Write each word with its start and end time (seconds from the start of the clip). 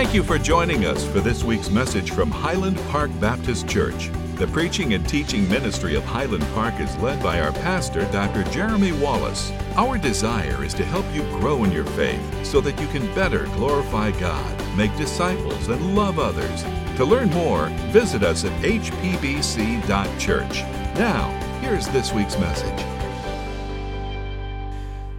Thank 0.00 0.14
you 0.14 0.22
for 0.22 0.38
joining 0.38 0.86
us 0.86 1.06
for 1.06 1.20
this 1.20 1.44
week's 1.44 1.68
message 1.68 2.12
from 2.12 2.30
Highland 2.30 2.78
Park 2.88 3.10
Baptist 3.20 3.68
Church. 3.68 4.10
The 4.36 4.46
preaching 4.46 4.94
and 4.94 5.06
teaching 5.06 5.46
ministry 5.46 5.94
of 5.94 6.02
Highland 6.04 6.42
Park 6.54 6.80
is 6.80 6.96
led 6.96 7.22
by 7.22 7.38
our 7.38 7.52
pastor, 7.52 8.10
Dr. 8.10 8.44
Jeremy 8.44 8.92
Wallace. 8.92 9.52
Our 9.76 9.98
desire 9.98 10.64
is 10.64 10.72
to 10.72 10.86
help 10.86 11.04
you 11.12 11.20
grow 11.38 11.64
in 11.64 11.70
your 11.70 11.84
faith 11.84 12.46
so 12.46 12.62
that 12.62 12.80
you 12.80 12.86
can 12.86 13.14
better 13.14 13.44
glorify 13.56 14.12
God, 14.12 14.74
make 14.74 14.96
disciples, 14.96 15.68
and 15.68 15.94
love 15.94 16.18
others. 16.18 16.62
To 16.96 17.04
learn 17.04 17.28
more, 17.28 17.66
visit 17.92 18.22
us 18.22 18.46
at 18.46 18.52
hpbc.church. 18.62 20.62
Now, 20.94 21.28
here's 21.60 21.88
this 21.88 22.10
week's 22.10 22.38
message. 22.38 22.99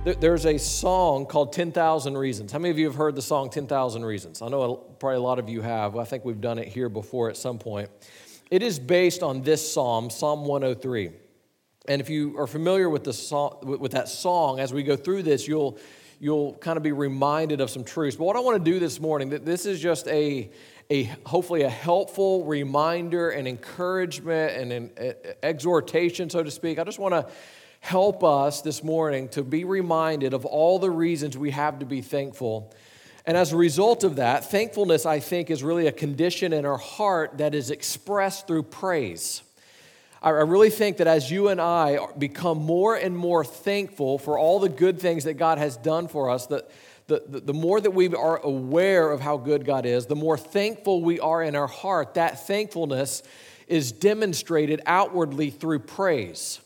There's 0.04 0.48
a 0.48 0.58
song 0.58 1.28
called 1.28 1.54
10,000 1.54 2.18
Reasons. 2.18 2.52
How 2.52 2.58
many 2.58 2.72
of 2.72 2.80
you 2.80 2.88
have 2.88 2.96
heard 2.96 3.14
the 3.14 3.22
song 3.22 3.52
10,000 3.52 4.04
Reasons? 4.04 4.42
I 4.42 4.48
know 4.48 4.78
probably 4.98 5.18
a 5.18 5.22
lot 5.22 5.38
of 5.38 5.48
you 5.48 5.62
have. 5.62 5.96
I 5.96 6.06
think 6.06 6.26
we've 6.26 6.42
done 6.42 6.58
it 6.58 6.68
here 6.68 6.90
before 6.90 7.30
at 7.30 7.38
some 7.38 7.60
point. 7.60 7.88
It 8.50 8.64
is 8.64 8.80
based 8.80 9.22
on 9.22 9.44
this 9.44 9.72
psalm, 9.72 10.10
Psalm 10.10 10.46
103. 10.46 11.12
And 11.88 12.02
if 12.02 12.10
you 12.10 12.36
are 12.40 12.48
familiar 12.48 12.90
with, 12.90 13.04
the 13.04 13.14
song, 13.14 13.60
with 13.62 13.92
that 13.92 14.10
song, 14.10 14.60
as 14.60 14.74
we 14.74 14.82
go 14.82 14.96
through 14.96 15.22
this, 15.22 15.48
you'll, 15.48 15.78
you'll 16.20 16.56
kind 16.56 16.78
of 16.78 16.84
be 16.84 16.94
reminded 16.94 17.62
of 17.62 17.70
some 17.70 17.84
truths. 17.84 18.16
But 18.16 18.26
what 18.26 18.36
I 18.36 18.40
want 18.40 18.58
to 18.58 18.72
do 18.72 18.80
this 18.80 19.00
morning, 19.00 19.30
this 19.30 19.68
is 19.68 19.80
just 19.80 20.08
a, 20.08 20.50
a 20.90 21.04
hopefully 21.28 21.62
a 21.62 21.70
helpful 21.70 22.44
reminder 22.46 23.30
and 23.30 23.48
encouragement 23.48 24.58
and 24.58 24.72
an 24.72 25.14
exhortation, 25.44 26.28
so 26.28 26.42
to 26.42 26.50
speak. 26.50 26.80
I 26.80 26.84
just 26.86 26.98
want 26.98 27.14
to 27.14 27.32
help 27.82 28.24
us 28.24 28.62
this 28.62 28.84
morning 28.84 29.28
to 29.30 29.44
be 29.44 29.66
reminded 29.66 30.34
of 30.34 30.46
all 30.46 30.80
the 30.80 30.90
reasons 30.90 31.38
we 31.38 31.52
have 31.52 31.80
to 31.80 31.86
be 31.86 32.02
thankful 32.02 32.74
and 33.26 33.38
as 33.38 33.52
a 33.54 33.58
result 33.58 34.04
of 34.04 34.16
that, 34.16 34.50
thankfulness, 34.50 35.06
I 35.06 35.20
think, 35.20 35.52
is 35.52 35.64
really 35.64 35.88
a 35.88 35.92
condition 35.92 36.54
in 36.54 36.66
our 36.66 36.78
heart 36.78 37.38
that 37.38 37.54
is 37.54 37.70
expressed 37.70 38.48
through 38.48 38.64
praise. 38.64 39.44
I 40.24 40.30
really 40.30 40.70
think 40.70 40.98
that 40.98 41.08
as 41.08 41.32
you 41.32 41.48
and 41.48 41.60
I 41.60 41.98
become 42.18 42.60
more 42.60 42.96
and 42.96 43.18
more 43.18 43.44
thankful 43.44 44.20
for 44.20 44.38
all 44.38 44.60
the 44.60 44.70
good 44.70 45.00
things 45.00 45.24
that 45.24 45.34
God 45.34 45.58
has 45.58 45.78
done 45.78 46.08
for 46.08 46.30
us, 46.30 46.48
that 46.48 46.70
the, 47.08 47.24
the, 47.28 47.40
the, 47.40 47.54
more 47.54 47.82
that 47.82 47.92
we 47.92 48.14
are 48.14 48.38
aware 48.38 49.12
of 49.12 49.20
how 49.20 49.38
good 49.38 49.66
God 49.66 49.86
is, 49.86 50.06
the 50.06 50.16
more 50.16 50.38
thankful 50.38 51.02
we 51.02 51.20
are 51.20 51.42
in 51.42 51.56
our 51.56 51.68
heart, 51.68 52.14
that 52.14 52.46
thankfulness 52.46 53.24
is 53.68 53.92
demonstrated 53.92 54.82
outwardly 54.86 55.50
through 55.50 55.80
praise. 55.80 56.60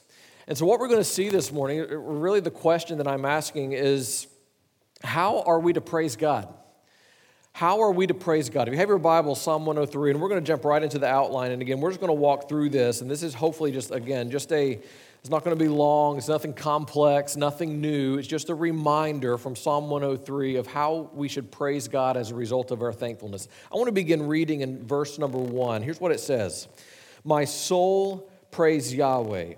And 0.48 0.58
so, 0.58 0.66
what 0.66 0.80
we're 0.80 0.88
going 0.88 1.00
to 1.00 1.04
see 1.04 1.30
this 1.30 1.52
morning, 1.52 1.82
uh, 1.82 1.96
really 1.98 2.40
the 2.40 2.52
question 2.52 3.00
that 3.00 3.08
I'm 3.08 3.26
asking 3.26 3.72
is 3.72 4.28
how 5.04 5.42
are 5.42 5.60
we 5.60 5.74
to 5.74 5.82
praise 5.82 6.16
God? 6.16 6.48
How 7.52 7.82
are 7.82 7.92
we 7.92 8.06
to 8.06 8.14
praise 8.14 8.50
God? 8.50 8.68
If 8.68 8.74
you 8.74 8.80
have 8.80 8.90
your 8.90 8.98
Bible, 8.98 9.34
Psalm 9.34 9.66
103, 9.66 10.12
and 10.12 10.22
we're 10.22 10.28
going 10.28 10.44
to 10.44 10.46
jump 10.46 10.66
right 10.66 10.84
into 10.84 11.00
the 11.00 11.08
outline. 11.08 11.52
And 11.52 11.62
again, 11.62 11.80
we're 11.80 11.90
just 11.90 12.02
going 12.02 12.10
to 12.10 12.14
walk 12.14 12.50
through 12.50 12.70
this. 12.70 13.00
And 13.00 13.10
this 13.10 13.24
is 13.24 13.34
hopefully 13.34 13.72
just, 13.72 13.92
again, 13.92 14.30
just 14.30 14.52
a, 14.52 14.74
it's 14.74 15.30
not 15.30 15.46
going 15.46 15.58
to 15.58 15.64
be 15.64 15.70
long. 15.70 16.18
It's 16.18 16.28
nothing 16.28 16.54
complex, 16.54 17.38
nothing 17.38 17.80
new. 17.80 18.18
It's 18.18 18.28
just 18.28 18.50
a 18.50 18.56
reminder 18.56 19.38
from 19.38 19.56
Psalm 19.56 19.90
103 19.90 20.58
of 20.58 20.68
how 20.68 21.10
we 21.14 21.30
should 21.30 21.50
praise 21.50 21.88
God 21.88 22.18
as 22.18 22.32
a 22.32 22.36
result 22.36 22.72
of 22.72 22.82
our 22.82 22.92
thankfulness. 22.92 23.48
I 23.72 23.78
want 23.78 23.88
to 23.88 23.94
begin 23.94 24.28
reading 24.28 24.60
in 24.60 24.86
verse 24.86 25.18
number 25.18 25.40
one. 25.40 25.82
Here's 25.82 26.02
what 26.02 26.12
it 26.12 26.20
says 26.20 26.68
My 27.24 27.46
soul 27.46 28.30
praise 28.52 28.94
Yahweh 28.94 29.54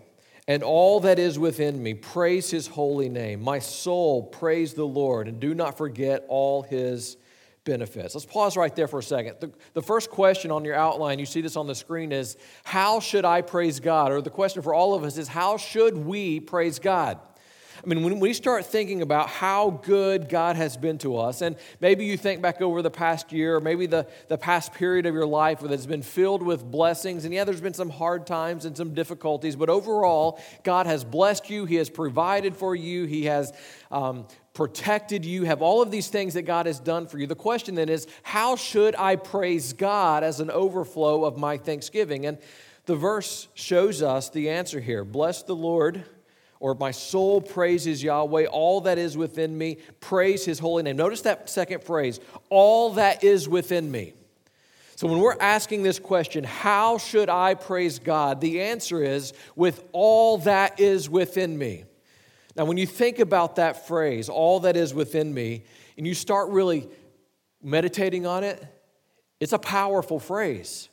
and 0.47 0.63
all 0.63 1.01
that 1.01 1.19
is 1.19 1.37
within 1.37 1.81
me, 1.81 1.93
praise 1.93 2.49
his 2.49 2.67
holy 2.67 3.09
name. 3.09 3.41
My 3.41 3.59
soul, 3.59 4.23
praise 4.23 4.73
the 4.73 4.85
Lord, 4.85 5.27
and 5.27 5.39
do 5.39 5.53
not 5.53 5.77
forget 5.77 6.25
all 6.29 6.61
his 6.61 7.17
benefits. 7.65 8.15
Let's 8.15 8.25
pause 8.25 8.55
right 8.55 8.73
there 8.73 8.87
for 8.87 8.99
a 8.99 9.03
second. 9.03 9.35
The, 9.41 9.51
the 9.73 9.81
first 9.81 10.09
question 10.09 10.49
on 10.49 10.63
your 10.63 10.75
outline, 10.75 11.19
you 11.19 11.25
see 11.25 11.41
this 11.41 11.57
on 11.57 11.67
the 11.67 11.75
screen, 11.75 12.13
is 12.13 12.37
How 12.63 13.01
should 13.01 13.25
I 13.25 13.41
praise 13.41 13.81
God? 13.81 14.11
Or 14.11 14.21
the 14.21 14.29
question 14.29 14.61
for 14.61 14.73
all 14.73 14.95
of 14.95 15.03
us 15.03 15.17
is 15.17 15.27
How 15.27 15.57
should 15.57 15.97
we 15.97 16.39
praise 16.39 16.79
God? 16.79 17.19
I 17.83 17.87
mean, 17.87 18.03
when 18.03 18.19
we 18.19 18.33
start 18.33 18.65
thinking 18.65 19.01
about 19.01 19.29
how 19.29 19.69
good 19.83 20.29
God 20.29 20.55
has 20.55 20.75
been 20.77 20.97
to 20.99 21.17
us, 21.17 21.41
and 21.41 21.55
maybe 21.79 22.05
you 22.05 22.17
think 22.17 22.41
back 22.41 22.61
over 22.61 22.81
the 22.81 22.89
past 22.89 23.31
year, 23.31 23.57
or 23.57 23.61
maybe 23.61 23.85
the, 23.85 24.07
the 24.29 24.37
past 24.37 24.73
period 24.73 25.05
of 25.05 25.13
your 25.13 25.27
life 25.27 25.59
that's 25.59 25.85
been 25.85 26.01
filled 26.01 26.41
with 26.41 26.63
blessings, 26.63 27.23
and 27.23 27.33
yeah, 27.33 27.43
there's 27.43 27.61
been 27.61 27.75
some 27.75 27.89
hard 27.89 28.25
times 28.25 28.65
and 28.65 28.75
some 28.75 28.93
difficulties, 28.93 29.55
but 29.55 29.69
overall, 29.69 30.39
God 30.63 30.87
has 30.87 31.03
blessed 31.03 31.49
you, 31.49 31.65
He 31.65 31.75
has 31.75 31.89
provided 31.89 32.55
for 32.55 32.75
you, 32.75 33.05
He 33.05 33.25
has 33.25 33.53
um, 33.91 34.27
protected 34.53 35.23
you, 35.23 35.43
have 35.43 35.61
all 35.61 35.83
of 35.83 35.91
these 35.91 36.07
things 36.07 36.33
that 36.33 36.43
God 36.43 36.65
has 36.65 36.79
done 36.79 37.05
for 37.05 37.19
you. 37.19 37.27
The 37.27 37.35
question 37.35 37.75
then 37.75 37.89
is, 37.89 38.07
how 38.23 38.55
should 38.55 38.95
I 38.95 39.17
praise 39.17 39.73
God 39.73 40.23
as 40.23 40.39
an 40.39 40.49
overflow 40.49 41.25
of 41.25 41.37
my 41.37 41.57
thanksgiving? 41.57 42.25
And 42.25 42.39
the 42.85 42.95
verse 42.95 43.49
shows 43.53 44.01
us 44.01 44.29
the 44.29 44.49
answer 44.49 44.79
here. 44.79 45.03
Bless 45.03 45.43
the 45.43 45.55
Lord 45.55 46.05
or 46.59 46.75
my 46.75 46.91
soul 46.91 47.41
praises 47.41 48.03
Yahweh, 48.03 48.45
all 48.45 48.81
that 48.81 48.97
is 48.97 49.15
within 49.17 49.57
me, 49.57 49.77
praise 49.99 50.45
his 50.45 50.59
holy 50.59 50.83
name. 50.83 50.97
Notice 50.97 51.21
that 51.21 51.49
second 51.49 51.83
phrase, 51.83 52.19
all 52.49 52.91
that 52.93 53.23
is 53.23 53.47
within 53.47 53.91
me. 53.91 54.13
So 54.95 55.07
when 55.07 55.19
we're 55.19 55.37
asking 55.39 55.83
this 55.83 55.99
question, 55.99 56.43
how 56.43 56.97
should 56.97 57.29
I 57.29 57.53
praise 57.53 57.99
God? 57.99 58.41
The 58.41 58.61
answer 58.61 59.03
is 59.03 59.33
with 59.55 59.83
all 59.91 60.39
that 60.39 60.79
is 60.79 61.07
within 61.07 61.55
me. 61.55 61.83
Now, 62.55 62.65
when 62.65 62.77
you 62.77 62.87
think 62.87 63.19
about 63.19 63.57
that 63.57 63.87
phrase, 63.87 64.27
all 64.27 64.61
that 64.61 64.75
is 64.75 64.95
within 64.95 65.31
me, 65.31 65.65
and 65.97 66.07
you 66.07 66.15
start 66.15 66.49
really 66.49 66.89
meditating 67.61 68.25
on 68.25 68.43
it, 68.43 68.65
it's 69.39 69.53
a 69.53 69.59
powerful 69.59 70.19
phrase. 70.19 70.89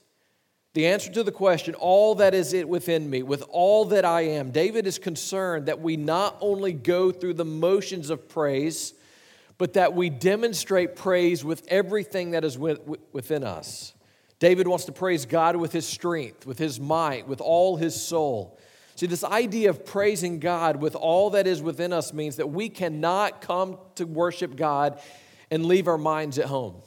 The 0.74 0.86
answer 0.88 1.10
to 1.12 1.22
the 1.22 1.32
question, 1.32 1.74
all 1.76 2.16
that 2.16 2.34
is 2.34 2.52
it 2.52 2.68
within 2.68 3.08
me, 3.08 3.22
with 3.22 3.44
all 3.48 3.84
that 3.86 4.04
I 4.04 4.22
am, 4.22 4.50
David 4.50 4.86
is 4.88 4.98
concerned 4.98 5.66
that 5.66 5.80
we 5.80 5.96
not 5.96 6.36
only 6.40 6.72
go 6.72 7.12
through 7.12 7.34
the 7.34 7.44
motions 7.44 8.10
of 8.10 8.28
praise, 8.28 8.92
but 9.56 9.74
that 9.74 9.94
we 9.94 10.10
demonstrate 10.10 10.96
praise 10.96 11.44
with 11.44 11.64
everything 11.68 12.32
that 12.32 12.44
is 12.44 12.58
within 12.58 13.44
us. 13.44 13.94
David 14.40 14.66
wants 14.66 14.86
to 14.86 14.92
praise 14.92 15.26
God 15.26 15.54
with 15.54 15.70
his 15.70 15.86
strength, 15.86 16.44
with 16.44 16.58
his 16.58 16.80
might, 16.80 17.28
with 17.28 17.40
all 17.40 17.76
his 17.76 17.94
soul. 17.94 18.58
See, 18.96 19.06
this 19.06 19.22
idea 19.22 19.70
of 19.70 19.86
praising 19.86 20.40
God 20.40 20.76
with 20.76 20.96
all 20.96 21.30
that 21.30 21.46
is 21.46 21.62
within 21.62 21.92
us 21.92 22.12
means 22.12 22.34
that 22.36 22.48
we 22.48 22.68
cannot 22.68 23.40
come 23.40 23.78
to 23.94 24.06
worship 24.06 24.56
God 24.56 25.00
and 25.52 25.66
leave 25.66 25.86
our 25.86 25.98
minds 25.98 26.38
at 26.40 26.46
home. 26.46 26.82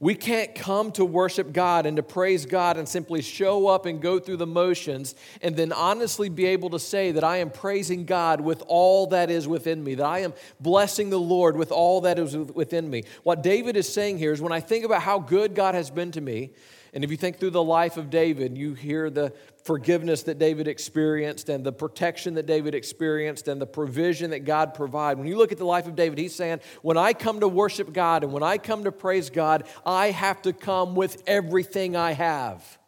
We 0.00 0.14
can't 0.14 0.54
come 0.54 0.92
to 0.92 1.04
worship 1.04 1.52
God 1.52 1.84
and 1.84 1.96
to 1.96 2.04
praise 2.04 2.46
God 2.46 2.76
and 2.76 2.88
simply 2.88 3.20
show 3.20 3.66
up 3.66 3.84
and 3.84 4.00
go 4.00 4.20
through 4.20 4.36
the 4.36 4.46
motions 4.46 5.16
and 5.42 5.56
then 5.56 5.72
honestly 5.72 6.28
be 6.28 6.46
able 6.46 6.70
to 6.70 6.78
say 6.78 7.10
that 7.12 7.24
I 7.24 7.38
am 7.38 7.50
praising 7.50 8.04
God 8.04 8.40
with 8.40 8.62
all 8.68 9.08
that 9.08 9.28
is 9.28 9.48
within 9.48 9.82
me, 9.82 9.96
that 9.96 10.06
I 10.06 10.20
am 10.20 10.34
blessing 10.60 11.10
the 11.10 11.18
Lord 11.18 11.56
with 11.56 11.72
all 11.72 12.02
that 12.02 12.16
is 12.16 12.36
within 12.36 12.88
me. 12.88 13.04
What 13.24 13.42
David 13.42 13.76
is 13.76 13.92
saying 13.92 14.18
here 14.18 14.32
is 14.32 14.40
when 14.40 14.52
I 14.52 14.60
think 14.60 14.84
about 14.84 15.02
how 15.02 15.18
good 15.18 15.56
God 15.56 15.74
has 15.74 15.90
been 15.90 16.12
to 16.12 16.20
me, 16.20 16.50
and 16.94 17.02
if 17.02 17.10
you 17.10 17.16
think 17.16 17.38
through 17.38 17.50
the 17.50 17.62
life 17.62 17.96
of 17.96 18.08
David, 18.08 18.56
you 18.56 18.74
hear 18.74 19.10
the 19.10 19.32
forgiveness 19.68 20.22
that 20.22 20.38
David 20.38 20.66
experienced 20.66 21.50
and 21.50 21.62
the 21.62 21.72
protection 21.72 22.32
that 22.34 22.46
David 22.46 22.74
experienced 22.74 23.48
and 23.48 23.60
the 23.60 23.66
provision 23.66 24.30
that 24.30 24.46
God 24.46 24.72
provided. 24.72 25.18
When 25.18 25.28
you 25.28 25.36
look 25.36 25.52
at 25.52 25.58
the 25.58 25.66
life 25.66 25.86
of 25.86 25.94
David, 25.94 26.18
he's 26.18 26.34
saying, 26.34 26.60
When 26.80 26.96
I 26.96 27.12
come 27.12 27.40
to 27.40 27.48
worship 27.48 27.92
God 27.92 28.24
and 28.24 28.32
when 28.32 28.42
I 28.42 28.56
come 28.56 28.84
to 28.84 28.92
praise 28.92 29.28
God, 29.28 29.64
I 29.84 30.10
have 30.10 30.40
to 30.42 30.54
come 30.54 30.94
with 30.94 31.22
everything 31.26 31.96
I 31.96 32.12
have. 32.12 32.78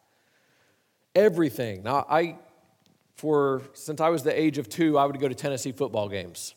Everything. 1.15 1.83
Now, 1.83 2.07
I, 2.09 2.39
for 3.15 3.61
since 3.75 4.01
I 4.01 4.09
was 4.09 4.23
the 4.23 4.41
age 4.41 4.57
of 4.57 4.71
two, 4.71 4.97
I 4.97 5.05
would 5.05 5.21
go 5.21 5.29
to 5.29 5.35
Tennessee 5.35 5.73
football 5.73 6.09
games. 6.09 6.55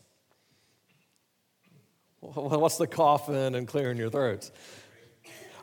What's 2.21 2.77
the 2.77 2.87
coughing 2.87 3.55
and 3.55 3.67
clearing 3.67 3.97
your 3.97 4.09
throats? 4.09 4.53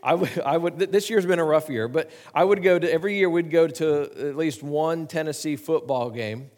I 0.03 0.15
would, 0.15 0.41
I 0.41 0.57
would, 0.57 0.79
this 0.79 1.11
year's 1.11 1.27
been 1.27 1.39
a 1.39 1.45
rough 1.45 1.69
year, 1.69 1.89
but 1.89 2.11
I 2.35 2.45
would 2.45 2.63
go 2.63 2.79
to, 2.79 2.93
every 2.93 3.17
year 3.17 3.29
we'd 3.29 3.51
go 3.51 3.67
to 3.67 4.29
at 4.29 4.37
least 4.37 4.63
one 4.63 5.07
Tennessee 5.07 5.57
football 5.57 6.11
game. 6.11 6.51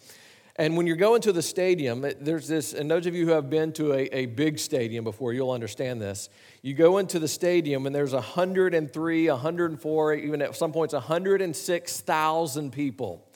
And 0.56 0.76
when 0.76 0.86
you're 0.86 0.96
going 0.96 1.22
to 1.22 1.32
the 1.32 1.42
stadium, 1.42 2.04
there's 2.20 2.46
this, 2.46 2.74
and 2.74 2.90
those 2.90 3.06
of 3.06 3.14
you 3.14 3.24
who 3.24 3.32
have 3.32 3.48
been 3.48 3.72
to 3.72 3.94
a, 3.94 4.02
a 4.14 4.26
big 4.26 4.58
stadium 4.58 5.02
before, 5.02 5.32
you'll 5.32 5.50
understand 5.50 6.00
this. 6.00 6.28
You 6.60 6.74
go 6.74 6.98
into 6.98 7.18
the 7.18 7.26
stadium 7.26 7.86
and 7.86 7.94
there's 7.94 8.12
103, 8.12 9.30
104, 9.30 10.14
even 10.14 10.42
at 10.42 10.54
some 10.54 10.72
points 10.72 10.92
106,000 10.92 12.70
people. 12.70 13.26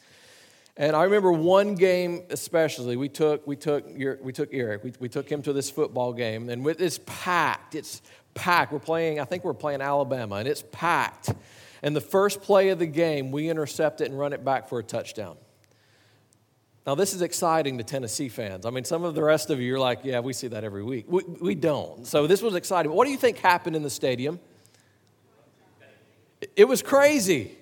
And 0.76 0.94
I 0.94 1.05
remember 1.05 1.32
one 1.32 1.75
game 1.75 2.25
especially. 2.29 2.97
We 2.97 3.08
took 3.08 3.47
we 3.47 3.56
took 3.56 3.87
we 4.20 4.31
took 4.31 4.50
Eric. 4.53 4.85
We, 4.85 4.93
we 5.00 5.08
took 5.08 5.26
him 5.26 5.41
to 5.43 5.55
this 5.55 5.70
football 5.70 6.12
game, 6.12 6.50
and 6.50 6.62
with, 6.62 6.82
it's 6.82 7.00
packed. 7.06 7.75
It's 7.75 8.03
packed. 8.36 8.72
We're 8.72 8.78
playing, 8.78 9.18
I 9.18 9.24
think 9.24 9.42
we're 9.42 9.54
playing 9.54 9.80
Alabama, 9.80 10.36
and 10.36 10.46
it's 10.46 10.62
packed. 10.70 11.30
And 11.82 11.96
the 11.96 12.00
first 12.00 12.40
play 12.42 12.68
of 12.68 12.78
the 12.78 12.86
game, 12.86 13.32
we 13.32 13.50
intercept 13.50 14.00
it 14.00 14.10
and 14.10 14.18
run 14.18 14.32
it 14.32 14.44
back 14.44 14.68
for 14.68 14.78
a 14.78 14.82
touchdown. 14.82 15.36
Now, 16.86 16.94
this 16.94 17.14
is 17.14 17.22
exciting 17.22 17.78
to 17.78 17.84
Tennessee 17.84 18.28
fans. 18.28 18.64
I 18.64 18.70
mean, 18.70 18.84
some 18.84 19.02
of 19.02 19.16
the 19.16 19.22
rest 19.22 19.50
of 19.50 19.60
you 19.60 19.74
are 19.74 19.78
like, 19.78 20.00
yeah, 20.04 20.20
we 20.20 20.32
see 20.32 20.46
that 20.46 20.62
every 20.62 20.84
week. 20.84 21.06
We, 21.08 21.24
we 21.24 21.54
don't. 21.56 22.06
So, 22.06 22.28
this 22.28 22.40
was 22.40 22.54
exciting. 22.54 22.92
What 22.92 23.06
do 23.06 23.10
you 23.10 23.16
think 23.16 23.38
happened 23.38 23.74
in 23.74 23.82
the 23.82 23.90
stadium? 23.90 24.38
It 26.54 26.66
was 26.66 26.82
crazy. 26.82 27.56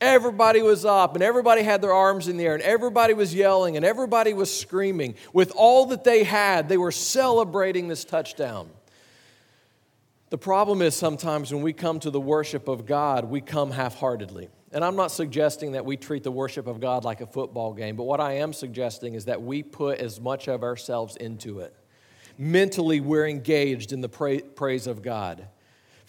Everybody 0.00 0.62
was 0.62 0.86
up 0.86 1.14
and 1.14 1.22
everybody 1.22 1.62
had 1.62 1.82
their 1.82 1.92
arms 1.92 2.26
in 2.26 2.38
the 2.38 2.44
air 2.44 2.54
and 2.54 2.62
everybody 2.62 3.12
was 3.12 3.34
yelling 3.34 3.76
and 3.76 3.84
everybody 3.84 4.32
was 4.32 4.56
screaming. 4.56 5.14
With 5.34 5.52
all 5.54 5.86
that 5.86 6.04
they 6.04 6.24
had, 6.24 6.70
they 6.70 6.78
were 6.78 6.92
celebrating 6.92 7.88
this 7.88 8.04
touchdown. 8.04 8.70
The 10.30 10.38
problem 10.38 10.80
is 10.80 10.94
sometimes 10.94 11.52
when 11.52 11.62
we 11.62 11.72
come 11.72 11.98
to 12.00 12.10
the 12.10 12.20
worship 12.20 12.68
of 12.68 12.86
God, 12.86 13.24
we 13.24 13.40
come 13.40 13.72
half 13.72 13.96
heartedly. 13.96 14.48
And 14.70 14.84
I'm 14.84 14.94
not 14.94 15.10
suggesting 15.10 15.72
that 15.72 15.84
we 15.84 15.96
treat 15.96 16.22
the 16.22 16.30
worship 16.30 16.68
of 16.68 16.78
God 16.78 17.04
like 17.04 17.20
a 17.20 17.26
football 17.26 17.74
game, 17.74 17.96
but 17.96 18.04
what 18.04 18.20
I 18.20 18.34
am 18.34 18.52
suggesting 18.52 19.14
is 19.14 19.24
that 19.24 19.42
we 19.42 19.64
put 19.64 19.98
as 19.98 20.20
much 20.20 20.46
of 20.46 20.62
ourselves 20.62 21.16
into 21.16 21.58
it. 21.58 21.74
Mentally, 22.38 23.00
we're 23.00 23.26
engaged 23.26 23.92
in 23.92 24.00
the 24.00 24.08
praise 24.08 24.86
of 24.86 25.02
God. 25.02 25.48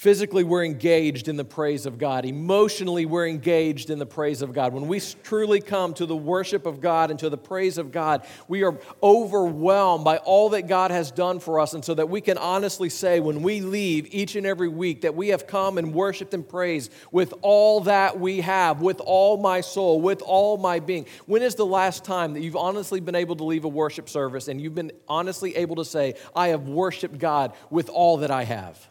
Physically, 0.01 0.43
we're 0.43 0.65
engaged 0.65 1.27
in 1.27 1.35
the 1.35 1.45
praise 1.45 1.85
of 1.85 1.99
God. 1.99 2.25
Emotionally, 2.25 3.05
we're 3.05 3.27
engaged 3.27 3.91
in 3.91 3.99
the 3.99 4.05
praise 4.07 4.41
of 4.41 4.51
God. 4.51 4.73
When 4.73 4.87
we 4.87 4.99
truly 4.99 5.61
come 5.61 5.93
to 5.93 6.07
the 6.07 6.15
worship 6.15 6.65
of 6.65 6.81
God 6.81 7.11
and 7.11 7.19
to 7.19 7.29
the 7.29 7.37
praise 7.37 7.77
of 7.77 7.91
God, 7.91 8.25
we 8.47 8.63
are 8.63 8.79
overwhelmed 9.03 10.03
by 10.03 10.17
all 10.17 10.49
that 10.49 10.63
God 10.63 10.89
has 10.89 11.11
done 11.11 11.39
for 11.39 11.59
us. 11.59 11.75
And 11.75 11.85
so 11.85 11.93
that 11.93 12.09
we 12.09 12.19
can 12.19 12.39
honestly 12.39 12.89
say, 12.89 13.19
when 13.19 13.43
we 13.43 13.61
leave 13.61 14.11
each 14.11 14.35
and 14.35 14.47
every 14.47 14.69
week, 14.69 15.01
that 15.01 15.13
we 15.13 15.27
have 15.27 15.45
come 15.45 15.77
and 15.77 15.93
worshiped 15.93 16.33
and 16.33 16.49
praised 16.49 16.91
with 17.11 17.31
all 17.43 17.81
that 17.81 18.19
we 18.19 18.41
have, 18.41 18.81
with 18.81 18.99
all 19.01 19.37
my 19.37 19.61
soul, 19.61 20.01
with 20.01 20.23
all 20.23 20.57
my 20.57 20.79
being. 20.79 21.05
When 21.27 21.43
is 21.43 21.53
the 21.53 21.63
last 21.67 22.03
time 22.03 22.33
that 22.33 22.41
you've 22.41 22.55
honestly 22.55 23.01
been 23.01 23.13
able 23.13 23.35
to 23.35 23.43
leave 23.43 23.65
a 23.65 23.69
worship 23.69 24.09
service 24.09 24.47
and 24.47 24.59
you've 24.59 24.73
been 24.73 24.93
honestly 25.07 25.57
able 25.57 25.75
to 25.75 25.85
say, 25.85 26.15
I 26.35 26.47
have 26.47 26.67
worshiped 26.67 27.19
God 27.19 27.53
with 27.69 27.87
all 27.87 28.17
that 28.17 28.31
I 28.31 28.45
have? 28.45 28.90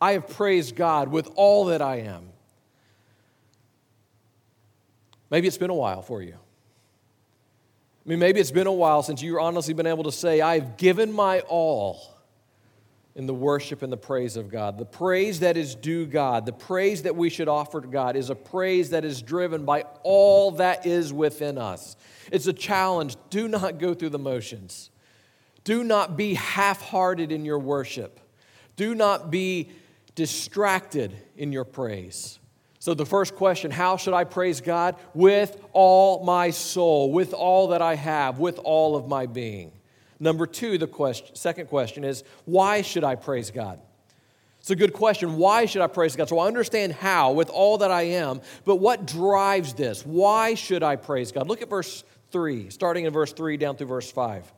I 0.00 0.12
have 0.12 0.28
praised 0.28 0.76
God 0.76 1.08
with 1.08 1.30
all 1.34 1.66
that 1.66 1.82
I 1.82 1.96
am. 2.00 2.28
Maybe 5.30 5.48
it's 5.48 5.58
been 5.58 5.70
a 5.70 5.74
while 5.74 6.02
for 6.02 6.22
you. 6.22 6.34
I 6.34 8.08
mean, 8.08 8.18
maybe 8.20 8.38
it's 8.38 8.52
been 8.52 8.68
a 8.68 8.72
while 8.72 9.02
since 9.02 9.20
you've 9.20 9.38
honestly 9.38 9.74
been 9.74 9.86
able 9.86 10.04
to 10.04 10.12
say, 10.12 10.40
I've 10.40 10.76
given 10.76 11.12
my 11.12 11.40
all 11.40 12.16
in 13.16 13.26
the 13.26 13.34
worship 13.34 13.82
and 13.82 13.90
the 13.90 13.96
praise 13.96 14.36
of 14.36 14.50
God. 14.50 14.78
The 14.78 14.84
praise 14.84 15.40
that 15.40 15.56
is 15.56 15.74
due 15.74 16.06
God, 16.06 16.46
the 16.46 16.52
praise 16.52 17.02
that 17.02 17.16
we 17.16 17.30
should 17.30 17.48
offer 17.48 17.80
to 17.80 17.88
God, 17.88 18.14
is 18.14 18.30
a 18.30 18.34
praise 18.34 18.90
that 18.90 19.04
is 19.04 19.22
driven 19.22 19.64
by 19.64 19.86
all 20.02 20.52
that 20.52 20.86
is 20.86 21.12
within 21.12 21.56
us. 21.56 21.96
It's 22.30 22.46
a 22.46 22.52
challenge. 22.52 23.16
Do 23.30 23.48
not 23.48 23.78
go 23.78 23.94
through 23.94 24.10
the 24.10 24.18
motions, 24.18 24.90
do 25.64 25.82
not 25.82 26.16
be 26.16 26.34
half 26.34 26.82
hearted 26.82 27.32
in 27.32 27.44
your 27.44 27.58
worship, 27.58 28.20
do 28.76 28.94
not 28.94 29.30
be 29.30 29.70
distracted 30.16 31.16
in 31.36 31.52
your 31.52 31.64
praise. 31.64 32.40
So, 32.80 32.94
the 32.94 33.06
first 33.06 33.36
question 33.36 33.70
how 33.70 33.96
should 33.96 34.14
I 34.14 34.24
praise 34.24 34.60
God? 34.60 34.96
With 35.14 35.64
all 35.72 36.24
my 36.24 36.50
soul, 36.50 37.12
with 37.12 37.32
all 37.32 37.68
that 37.68 37.82
I 37.82 37.94
have, 37.94 38.40
with 38.40 38.58
all 38.58 38.96
of 38.96 39.06
my 39.06 39.26
being. 39.26 39.72
Number 40.18 40.46
two, 40.46 40.78
the 40.78 40.86
question, 40.86 41.36
second 41.36 41.68
question 41.68 42.02
is 42.02 42.24
why 42.44 42.82
should 42.82 43.04
I 43.04 43.14
praise 43.14 43.50
God? 43.50 43.80
It's 44.60 44.70
a 44.70 44.76
good 44.76 44.94
question. 44.94 45.36
Why 45.36 45.66
should 45.66 45.82
I 45.82 45.86
praise 45.86 46.16
God? 46.16 46.28
So 46.28 46.40
I 46.40 46.48
understand 46.48 46.92
how 46.92 47.32
with 47.32 47.50
all 47.50 47.78
that 47.78 47.92
I 47.92 48.02
am, 48.02 48.40
but 48.64 48.76
what 48.76 49.06
drives 49.06 49.74
this? 49.74 50.04
Why 50.04 50.54
should 50.54 50.82
I 50.82 50.96
praise 50.96 51.30
God? 51.30 51.46
Look 51.46 51.62
at 51.62 51.70
verse 51.70 52.02
3, 52.32 52.70
starting 52.70 53.04
in 53.04 53.12
verse 53.12 53.32
3 53.32 53.58
down 53.58 53.76
through 53.76 53.86
verse 53.86 54.10
5. 54.10 54.52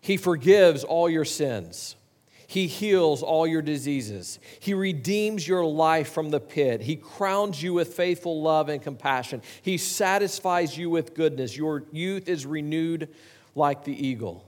He 0.00 0.18
forgives 0.18 0.84
all 0.84 1.08
your 1.08 1.24
sins. 1.24 1.96
He 2.46 2.66
heals 2.66 3.22
all 3.22 3.46
your 3.46 3.62
diseases. 3.62 4.38
He 4.60 4.74
redeems 4.74 5.46
your 5.46 5.64
life 5.64 6.12
from 6.12 6.30
the 6.30 6.40
pit. 6.40 6.80
He 6.80 6.96
crowns 6.96 7.62
you 7.62 7.74
with 7.74 7.94
faithful 7.94 8.42
love 8.42 8.68
and 8.68 8.82
compassion. 8.82 9.42
He 9.62 9.78
satisfies 9.78 10.76
you 10.76 10.90
with 10.90 11.14
goodness. 11.14 11.56
Your 11.56 11.84
youth 11.92 12.28
is 12.28 12.46
renewed 12.46 13.08
like 13.54 13.84
the 13.84 14.06
eagle. 14.06 14.46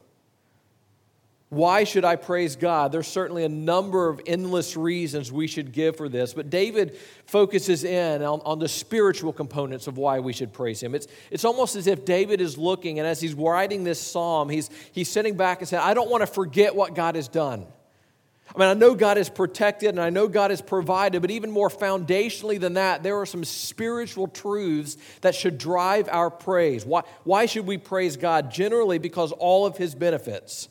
Why 1.48 1.84
should 1.84 2.04
I 2.04 2.16
praise 2.16 2.56
God? 2.56 2.90
There's 2.90 3.06
certainly 3.06 3.44
a 3.44 3.48
number 3.48 4.08
of 4.08 4.20
endless 4.26 4.76
reasons 4.76 5.30
we 5.30 5.46
should 5.46 5.70
give 5.70 5.96
for 5.96 6.08
this, 6.08 6.34
but 6.34 6.50
David 6.50 6.98
focuses 7.26 7.84
in 7.84 8.22
on, 8.22 8.40
on, 8.44 8.58
the 8.58 8.68
spiritual 8.68 9.32
components 9.32 9.86
of 9.86 9.96
why 9.96 10.18
we 10.18 10.32
should 10.32 10.52
praise 10.52 10.82
him. 10.82 10.92
It's, 10.92 11.06
it's 11.30 11.44
almost 11.44 11.76
as 11.76 11.86
if 11.86 12.04
David 12.04 12.40
is 12.40 12.58
looking, 12.58 12.98
and 12.98 13.06
as 13.06 13.20
he's 13.20 13.34
writing 13.34 13.84
this 13.84 14.00
psalm, 14.00 14.48
he's, 14.48 14.70
he's 14.90 15.08
sitting 15.08 15.36
back 15.36 15.60
and 15.60 15.68
saying, 15.68 15.84
I 15.84 15.94
don't 15.94 16.10
want 16.10 16.22
to 16.22 16.26
forget 16.26 16.74
what 16.74 16.96
God 16.96 17.14
has 17.14 17.28
done. 17.28 17.64
I 18.56 18.58
mean, 18.58 18.68
I 18.68 18.74
know 18.74 18.94
God 18.94 19.18
is 19.18 19.28
protected 19.28 19.90
and 19.90 20.00
I 20.00 20.08
know 20.08 20.28
God 20.28 20.50
has 20.50 20.62
provided, 20.62 21.20
but 21.20 21.30
even 21.30 21.50
more 21.50 21.68
foundationally 21.68 22.58
than 22.58 22.74
that, 22.74 23.02
there 23.02 23.20
are 23.20 23.26
some 23.26 23.44
spiritual 23.44 24.28
truths 24.28 24.96
that 25.20 25.34
should 25.34 25.58
drive 25.58 26.08
our 26.10 26.30
praise. 26.30 26.86
Why, 26.86 27.02
why 27.24 27.44
should 27.44 27.66
we 27.66 27.76
praise 27.76 28.16
God? 28.16 28.50
Generally, 28.50 29.00
because 29.00 29.32
all 29.32 29.66
of 29.66 29.76
his 29.76 29.94
benefits, 29.94 30.70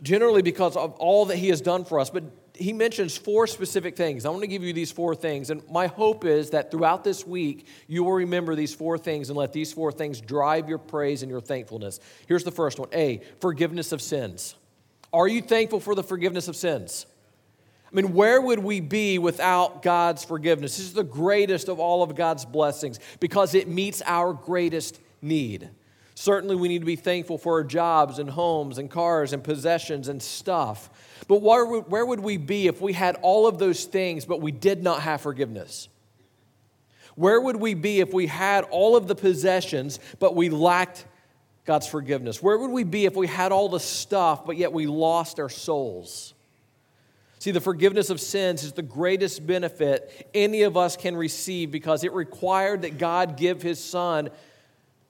generally, 0.00 0.42
because 0.42 0.76
of 0.76 0.92
all 0.94 1.26
that 1.26 1.36
he 1.38 1.48
has 1.48 1.60
done 1.60 1.84
for 1.84 1.98
us. 1.98 2.08
But 2.08 2.22
he 2.54 2.72
mentions 2.72 3.16
four 3.16 3.48
specific 3.48 3.96
things. 3.96 4.24
I 4.24 4.28
want 4.28 4.42
to 4.42 4.46
give 4.46 4.62
you 4.62 4.72
these 4.72 4.92
four 4.92 5.16
things. 5.16 5.50
And 5.50 5.68
my 5.68 5.88
hope 5.88 6.24
is 6.24 6.50
that 6.50 6.70
throughout 6.70 7.02
this 7.02 7.26
week, 7.26 7.66
you 7.88 8.04
will 8.04 8.12
remember 8.12 8.54
these 8.54 8.74
four 8.74 8.96
things 8.96 9.28
and 9.28 9.36
let 9.36 9.52
these 9.52 9.72
four 9.72 9.90
things 9.90 10.20
drive 10.20 10.68
your 10.68 10.78
praise 10.78 11.22
and 11.22 11.30
your 11.30 11.40
thankfulness. 11.40 11.98
Here's 12.28 12.44
the 12.44 12.52
first 12.52 12.78
one 12.78 12.90
A, 12.92 13.22
forgiveness 13.40 13.90
of 13.90 14.00
sins. 14.00 14.54
Are 15.12 15.28
you 15.28 15.42
thankful 15.42 15.80
for 15.80 15.94
the 15.94 16.02
forgiveness 16.02 16.48
of 16.48 16.56
sins? 16.56 17.06
I 17.92 17.94
mean, 17.94 18.14
where 18.14 18.40
would 18.40 18.60
we 18.60 18.80
be 18.80 19.18
without 19.18 19.82
God's 19.82 20.24
forgiveness? 20.24 20.78
This 20.78 20.86
is 20.86 20.94
the 20.94 21.04
greatest 21.04 21.68
of 21.68 21.78
all 21.78 22.02
of 22.02 22.14
God's 22.14 22.46
blessings 22.46 22.98
because 23.20 23.54
it 23.54 23.68
meets 23.68 24.00
our 24.06 24.32
greatest 24.32 24.98
need. 25.20 25.68
Certainly, 26.14 26.56
we 26.56 26.68
need 26.68 26.80
to 26.80 26.86
be 26.86 26.96
thankful 26.96 27.36
for 27.36 27.54
our 27.54 27.64
jobs 27.64 28.18
and 28.18 28.30
homes 28.30 28.78
and 28.78 28.90
cars 28.90 29.32
and 29.32 29.44
possessions 29.44 30.08
and 30.08 30.22
stuff. 30.22 30.88
But 31.28 31.42
where 31.42 31.66
would, 31.66 31.90
where 31.90 32.06
would 32.06 32.20
we 32.20 32.38
be 32.38 32.66
if 32.66 32.80
we 32.80 32.94
had 32.94 33.16
all 33.22 33.46
of 33.46 33.58
those 33.58 33.84
things 33.84 34.24
but 34.24 34.40
we 34.40 34.52
did 34.52 34.82
not 34.82 35.02
have 35.02 35.20
forgiveness? 35.20 35.88
Where 37.14 37.40
would 37.40 37.56
we 37.56 37.74
be 37.74 38.00
if 38.00 38.14
we 38.14 38.26
had 38.26 38.64
all 38.64 38.96
of 38.96 39.06
the 39.06 39.14
possessions 39.14 39.98
but 40.18 40.34
we 40.34 40.48
lacked 40.48 41.04
God's 41.64 41.86
forgiveness? 41.86 42.42
Where 42.42 42.58
would 42.58 42.70
we 42.70 42.84
be 42.84 43.04
if 43.04 43.14
we 43.14 43.26
had 43.26 43.52
all 43.52 43.68
the 43.68 43.80
stuff, 43.80 44.44
but 44.44 44.56
yet 44.56 44.72
we 44.72 44.86
lost 44.86 45.38
our 45.38 45.48
souls? 45.48 46.34
See, 47.38 47.50
the 47.50 47.60
forgiveness 47.60 48.10
of 48.10 48.20
sins 48.20 48.62
is 48.62 48.72
the 48.72 48.82
greatest 48.82 49.46
benefit 49.46 50.28
any 50.32 50.62
of 50.62 50.76
us 50.76 50.96
can 50.96 51.16
receive 51.16 51.70
because 51.70 52.04
it 52.04 52.12
required 52.12 52.82
that 52.82 52.98
God 52.98 53.36
give 53.36 53.62
his 53.62 53.82
son 53.82 54.30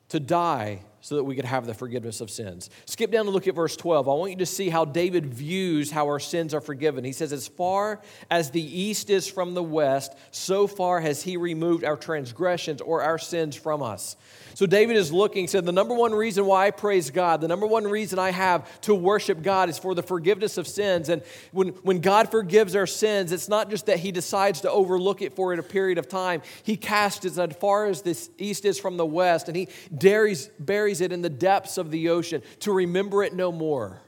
to 0.08 0.20
die 0.20 0.80
so 1.02 1.16
that 1.16 1.24
we 1.24 1.34
could 1.34 1.44
have 1.44 1.66
the 1.66 1.74
forgiveness 1.74 2.20
of 2.20 2.30
sins. 2.30 2.70
Skip 2.86 3.10
down 3.10 3.26
and 3.26 3.34
look 3.34 3.48
at 3.48 3.56
verse 3.56 3.76
12. 3.76 4.08
I 4.08 4.12
want 4.12 4.30
you 4.30 4.38
to 4.38 4.46
see 4.46 4.70
how 4.70 4.84
David 4.84 5.26
views 5.26 5.90
how 5.90 6.06
our 6.06 6.20
sins 6.20 6.54
are 6.54 6.60
forgiven. 6.60 7.04
He 7.04 7.12
says, 7.12 7.32
As 7.32 7.48
far 7.48 8.00
as 8.30 8.52
the 8.52 8.62
east 8.62 9.10
is 9.10 9.28
from 9.28 9.54
the 9.54 9.62
west, 9.62 10.14
so 10.30 10.66
far 10.66 11.00
has 11.00 11.22
he 11.22 11.36
removed 11.36 11.84
our 11.84 11.96
transgressions 11.96 12.80
or 12.80 13.02
our 13.02 13.18
sins 13.18 13.56
from 13.56 13.82
us. 13.82 14.16
So 14.54 14.66
David 14.66 14.96
is 14.96 15.12
looking, 15.12 15.48
said, 15.48 15.64
The 15.64 15.72
number 15.72 15.94
one 15.94 16.14
reason 16.14 16.46
why 16.46 16.68
I 16.68 16.70
praise 16.70 17.10
God, 17.10 17.40
the 17.40 17.48
number 17.48 17.66
one 17.66 17.84
reason 17.84 18.20
I 18.20 18.30
have 18.30 18.80
to 18.82 18.94
worship 18.94 19.42
God 19.42 19.68
is 19.68 19.78
for 19.78 19.94
the 19.94 20.02
forgiveness 20.02 20.56
of 20.56 20.68
sins. 20.68 21.08
And 21.08 21.22
when, 21.50 21.68
when 21.82 22.00
God 22.00 22.30
forgives 22.30 22.76
our 22.76 22.86
sins, 22.86 23.32
it's 23.32 23.48
not 23.48 23.70
just 23.70 23.86
that 23.86 23.98
he 23.98 24.12
decides 24.12 24.60
to 24.60 24.70
overlook 24.70 25.20
it 25.20 25.34
for 25.34 25.52
a 25.52 25.62
period 25.62 25.98
of 25.98 26.08
time, 26.08 26.42
he 26.62 26.76
casts 26.76 27.24
it 27.24 27.36
as 27.36 27.56
far 27.56 27.86
as 27.86 28.02
the 28.02 28.16
east 28.38 28.64
is 28.64 28.78
from 28.78 28.96
the 28.96 29.06
west, 29.06 29.48
and 29.48 29.56
he 29.56 29.68
buries, 29.90 30.48
buries 30.58 30.91
it 31.00 31.12
in 31.12 31.22
the 31.22 31.30
depths 31.30 31.78
of 31.78 31.90
the 31.90 32.08
ocean 32.10 32.42
to 32.60 32.72
remember 32.72 33.22
it 33.22 33.34
no 33.34 33.50
more. 33.50 34.00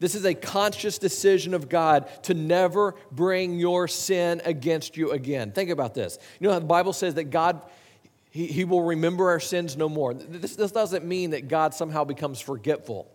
This 0.00 0.14
is 0.14 0.24
a 0.24 0.34
conscious 0.34 0.98
decision 0.98 1.54
of 1.54 1.68
God 1.68 2.08
to 2.24 2.34
never 2.34 2.94
bring 3.12 3.58
your 3.58 3.88
sin 3.88 4.42
against 4.44 4.96
you 4.96 5.12
again. 5.12 5.52
Think 5.52 5.70
about 5.70 5.94
this. 5.94 6.18
You 6.40 6.48
know 6.48 6.52
how 6.52 6.58
the 6.58 6.66
Bible 6.66 6.92
says 6.92 7.14
that 7.14 7.24
God 7.24 7.62
he, 8.34 8.48
he 8.48 8.64
will 8.64 8.82
remember 8.82 9.30
our 9.30 9.38
sins 9.38 9.76
no 9.76 9.88
more. 9.88 10.12
This, 10.12 10.56
this 10.56 10.72
doesn't 10.72 11.04
mean 11.04 11.30
that 11.30 11.46
God 11.46 11.72
somehow 11.72 12.02
becomes 12.02 12.40
forgetful. 12.40 13.08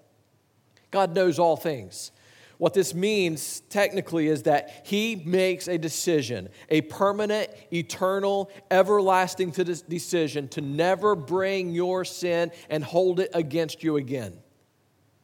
God 0.91 1.13
knows 1.13 1.39
all 1.39 1.57
things. 1.57 2.11
What 2.59 2.73
this 2.73 2.93
means 2.93 3.61
technically 3.69 4.27
is 4.27 4.43
that 4.43 4.81
he 4.85 5.15
makes 5.15 5.69
a 5.69 5.77
decision, 5.77 6.49
a 6.67 6.81
permanent, 6.81 7.49
eternal, 7.71 8.51
everlasting 8.69 9.51
decision 9.51 10.49
to 10.49 10.59
never 10.59 11.15
bring 11.15 11.71
your 11.71 12.03
sin 12.03 12.51
and 12.69 12.83
hold 12.83 13.21
it 13.21 13.31
against 13.33 13.81
you 13.81 13.95
again. 13.95 14.37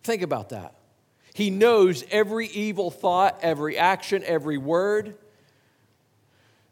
Think 0.02 0.22
about 0.22 0.50
that. 0.50 0.76
He 1.34 1.50
knows 1.50 2.06
every 2.10 2.48
evil 2.48 2.90
thought, 2.90 3.38
every 3.42 3.78
action, 3.78 4.24
every 4.26 4.58
word. 4.58 5.18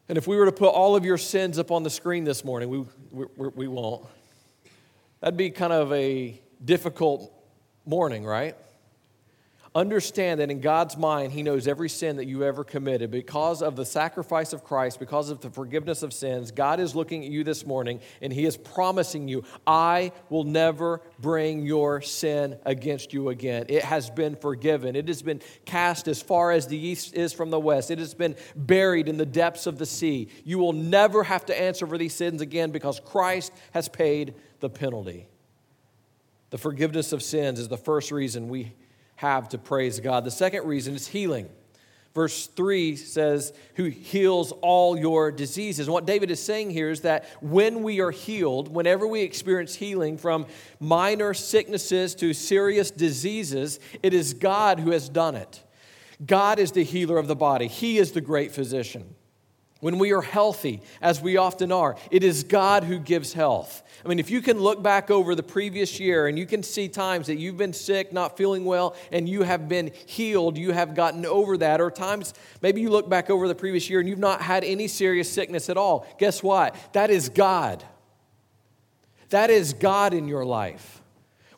And 0.07 0.17
if 0.17 0.27
we 0.27 0.37
were 0.37 0.45
to 0.45 0.53
put 0.53 0.69
all 0.69 0.95
of 0.95 1.03
your 1.03 1.17
sins 1.17 1.59
up 1.59 1.71
on 1.71 1.83
the 1.83 1.89
screen 1.89 2.23
this 2.23 2.45
morning, 2.45 2.69
we, 2.69 2.85
we, 3.11 3.47
we 3.49 3.67
won't. 3.67 4.05
That'd 5.19 5.35
be 5.35 5.49
kind 5.49 5.73
of 5.73 5.91
a 5.91 6.39
difficult 6.63 7.33
morning, 7.85 8.23
right? 8.23 8.55
Understand 9.75 10.39
that 10.39 10.51
in 10.51 10.59
God's 10.59 10.95
mind, 10.97 11.33
He 11.33 11.41
knows 11.41 11.67
every 11.67 11.89
sin 11.89 12.17
that 12.17 12.27
you 12.27 12.43
ever 12.43 12.63
committed. 12.63 13.09
Because 13.09 13.63
of 13.63 13.75
the 13.75 13.85
sacrifice 13.85 14.53
of 14.53 14.63
Christ, 14.63 14.99
because 14.99 15.31
of 15.31 15.41
the 15.41 15.49
forgiveness 15.49 16.03
of 16.03 16.13
sins, 16.13 16.51
God 16.51 16.79
is 16.79 16.95
looking 16.95 17.25
at 17.25 17.31
you 17.31 17.43
this 17.43 17.65
morning 17.65 17.99
and 18.21 18.31
He 18.31 18.45
is 18.45 18.55
promising 18.55 19.27
you, 19.27 19.43
I 19.65 20.11
will 20.29 20.43
never 20.43 21.01
bring 21.19 21.65
your 21.65 22.01
sin 22.01 22.59
against 22.65 23.13
you 23.13 23.29
again. 23.29 23.65
It 23.67 23.83
has 23.83 24.11
been 24.11 24.35
forgiven, 24.35 24.95
it 24.95 25.07
has 25.07 25.23
been 25.23 25.41
cast 25.65 26.07
as 26.07 26.21
far 26.21 26.51
as 26.51 26.67
the 26.67 26.77
east 26.77 27.15
is 27.15 27.33
from 27.33 27.49
the 27.49 27.59
west, 27.59 27.89
it 27.89 27.97
has 27.97 28.13
been 28.13 28.35
buried 28.55 29.09
in 29.09 29.17
the 29.17 29.25
depths 29.25 29.65
of 29.65 29.79
the 29.79 29.87
sea. 29.87 30.27
You 30.43 30.59
will 30.59 30.73
never 30.73 31.23
have 31.23 31.47
to 31.47 31.59
answer 31.59 31.87
for 31.87 31.97
these 31.97 32.13
sins 32.13 32.41
again 32.41 32.69
because 32.69 32.99
Christ 32.99 33.51
has 33.71 33.89
paid 33.89 34.35
the 34.59 34.69
penalty. 34.69 35.25
The 36.51 36.59
forgiveness 36.59 37.11
of 37.11 37.23
sins 37.23 37.59
is 37.59 37.69
the 37.69 37.77
first 37.77 38.11
reason 38.11 38.49
we 38.49 38.73
have 39.23 39.47
to 39.49 39.57
praise 39.57 40.01
God. 40.01 40.25
The 40.25 40.31
second 40.31 40.67
reason 40.67 40.95
is 40.95 41.07
healing. 41.07 41.47
Verse 42.13 42.47
3 42.47 42.97
says, 42.97 43.53
Who 43.75 43.85
heals 43.85 44.51
all 44.61 44.99
your 44.99 45.31
diseases. 45.31 45.87
And 45.87 45.93
what 45.93 46.05
David 46.05 46.29
is 46.29 46.43
saying 46.43 46.71
here 46.71 46.89
is 46.89 47.01
that 47.01 47.25
when 47.41 47.83
we 47.83 48.01
are 48.01 48.11
healed, 48.11 48.67
whenever 48.67 49.07
we 49.07 49.21
experience 49.21 49.75
healing 49.75 50.17
from 50.17 50.45
minor 50.81 51.33
sicknesses 51.33 52.13
to 52.15 52.33
serious 52.33 52.91
diseases, 52.91 53.79
it 54.03 54.13
is 54.13 54.33
God 54.33 54.81
who 54.81 54.91
has 54.91 55.07
done 55.07 55.35
it. 55.35 55.63
God 56.23 56.59
is 56.59 56.73
the 56.73 56.83
healer 56.83 57.17
of 57.17 57.27
the 57.27 57.35
body, 57.35 57.67
He 57.67 57.97
is 57.97 58.11
the 58.11 58.21
great 58.21 58.51
physician. 58.51 59.15
When 59.83 59.99
we 59.99 60.13
are 60.13 60.21
healthy, 60.21 60.81
as 61.01 61.19
we 61.19 61.35
often 61.35 61.69
are, 61.73 61.97
it 62.09 62.23
is 62.23 62.45
God 62.45 62.85
who 62.85 62.99
gives 62.99 63.33
health. 63.33 63.83
I 64.05 64.07
mean, 64.07 64.17
if 64.17 64.31
you 64.31 64.41
can 64.41 64.57
look 64.57 64.81
back 64.81 65.11
over 65.11 65.35
the 65.35 65.43
previous 65.43 65.99
year 65.99 66.27
and 66.27 66.39
you 66.39 66.45
can 66.45 66.63
see 66.63 66.87
times 66.87 67.27
that 67.27 67.35
you've 67.35 67.57
been 67.57 67.73
sick, 67.73 68.13
not 68.13 68.37
feeling 68.37 68.63
well, 68.63 68.95
and 69.11 69.27
you 69.27 69.41
have 69.41 69.67
been 69.67 69.91
healed, 70.05 70.57
you 70.57 70.71
have 70.71 70.95
gotten 70.95 71.25
over 71.25 71.57
that, 71.57 71.81
or 71.81 71.91
times 71.91 72.33
maybe 72.61 72.79
you 72.79 72.89
look 72.89 73.09
back 73.09 73.29
over 73.29 73.45
the 73.45 73.55
previous 73.55 73.89
year 73.89 73.99
and 73.99 74.07
you've 74.07 74.19
not 74.19 74.41
had 74.41 74.63
any 74.63 74.87
serious 74.87 75.29
sickness 75.29 75.67
at 75.69 75.75
all, 75.75 76.07
guess 76.17 76.41
what? 76.41 76.77
That 76.93 77.09
is 77.09 77.27
God. 77.27 77.83
That 79.31 79.49
is 79.49 79.73
God 79.73 80.13
in 80.13 80.29
your 80.29 80.45
life 80.45 81.02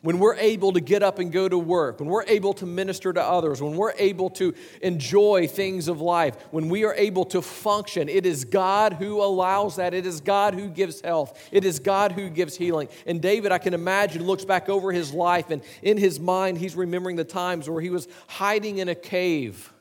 when 0.06 0.20
we're 0.20 0.36
able 0.36 0.72
to 0.72 0.80
get 0.80 1.02
up 1.02 1.18
and 1.18 1.32
go 1.32 1.48
to 1.48 1.58
work, 1.58 1.98
when 1.98 2.08
we're 2.08 2.22
able 2.28 2.54
to 2.54 2.64
minister 2.64 3.12
to 3.12 3.20
others, 3.20 3.60
when 3.60 3.74
we're 3.74 3.92
able 3.98 4.30
to 4.30 4.54
enjoy 4.80 5.48
things 5.48 5.88
of 5.88 6.00
life, 6.00 6.36
when 6.52 6.68
we 6.68 6.84
are 6.84 6.94
able 6.94 7.24
to 7.24 7.42
function, 7.42 8.08
it 8.08 8.24
is 8.24 8.44
God 8.44 8.92
who 8.92 9.20
allows 9.20 9.74
that. 9.76 9.94
It 9.94 10.06
is 10.06 10.20
God 10.20 10.54
who 10.54 10.68
gives 10.68 11.00
health. 11.00 11.48
It 11.50 11.64
is 11.64 11.80
God 11.80 12.12
who 12.12 12.30
gives 12.30 12.56
healing. 12.56 12.86
And 13.04 13.20
David, 13.20 13.50
I 13.50 13.58
can 13.58 13.74
imagine, 13.74 14.22
looks 14.22 14.44
back 14.44 14.68
over 14.68 14.92
his 14.92 15.12
life, 15.12 15.50
and 15.50 15.60
in 15.82 15.98
his 15.98 16.20
mind, 16.20 16.58
he's 16.58 16.76
remembering 16.76 17.16
the 17.16 17.24
times 17.24 17.68
where 17.68 17.80
he 17.80 17.90
was 17.90 18.06
hiding 18.28 18.78
in 18.78 18.88
a 18.88 18.94
cave, 18.94 19.72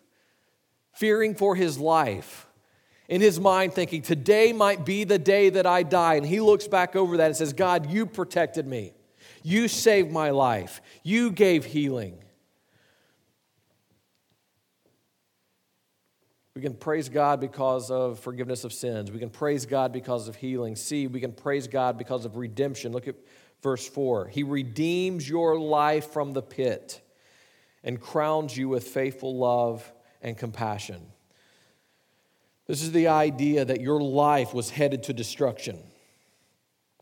fearing 0.92 1.36
for 1.36 1.56
his 1.56 1.78
life 1.78 2.48
in 3.08 3.22
his 3.22 3.40
mind 3.40 3.74
thinking, 3.74 4.02
Today 4.02 4.54
might 4.54 4.84
be 4.86 5.04
the 5.04 5.20
day 5.20 5.52
that 5.52 5.68
I 5.68 5.84
die. 5.84 6.16
And 6.16 6.26
he 6.26 6.40
looks 6.40 6.68
back 6.68 6.96
over 6.96 7.18
that 7.18 7.28
and 7.28 7.38
says, 7.38 7.54
God, 7.54 7.92
you 7.92 8.08
protected 8.08 8.66
me. 8.66 8.96
You 9.46 9.68
saved 9.68 10.12
my 10.12 10.32
life. 10.32 10.82
You 11.04 11.30
gave 11.30 11.66
healing. 11.66 12.18
We 16.56 16.64
can 16.64 16.74
praise 16.74 17.10
God 17.10 17.40
because 17.40 17.92
of 17.92 18.20
forgiveness 18.20 18.64
of 18.64 18.74
sins. 18.74 19.12
We 19.12 19.20
can 19.20 19.30
praise 19.30 19.68
God 19.68 19.94
because 19.94 20.28
of 20.28 20.36
healing. 20.36 20.76
See, 20.76 21.06
we 21.06 21.20
can 21.20 21.32
praise 21.32 21.68
God 21.68 21.96
because 21.96 22.26
of 22.26 22.38
redemption. 22.38 22.92
Look 22.92 23.08
at 23.08 23.18
verse 23.62 23.88
4. 23.88 24.30
He 24.30 24.42
redeems 24.42 25.30
your 25.30 25.60
life 25.60 26.12
from 26.12 26.34
the 26.34 26.42
pit 26.42 27.02
and 27.84 28.02
crowns 28.02 28.58
you 28.58 28.68
with 28.68 28.88
faithful 28.88 29.38
love 29.38 29.94
and 30.24 30.36
compassion. 30.36 31.06
This 32.66 32.82
is 32.82 32.94
the 32.94 33.10
idea 33.10 33.64
that 33.64 33.80
your 33.80 34.02
life 34.02 34.56
was 34.56 34.72
headed 34.72 35.04
to 35.04 35.14
destruction 35.14 35.84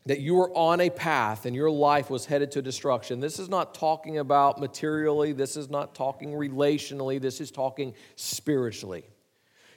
that 0.06 0.20
you 0.20 0.36
were 0.36 0.52
on 0.52 0.82
a 0.82 0.90
path 0.90 1.46
and 1.46 1.56
your 1.56 1.72
life 1.72 2.10
was 2.10 2.26
headed 2.26 2.52
to 2.52 2.62
destruction. 2.62 3.20
This 3.20 3.40
is 3.40 3.50
not 3.50 3.74
talking 3.74 4.18
about 4.18 4.60
materially, 4.60 5.32
this 5.32 5.56
is 5.56 5.70
not 5.70 5.96
talking 5.96 6.32
relationally, 6.32 7.22
this 7.22 7.40
is 7.40 7.52
talking 7.52 7.94
spiritually. 8.16 9.06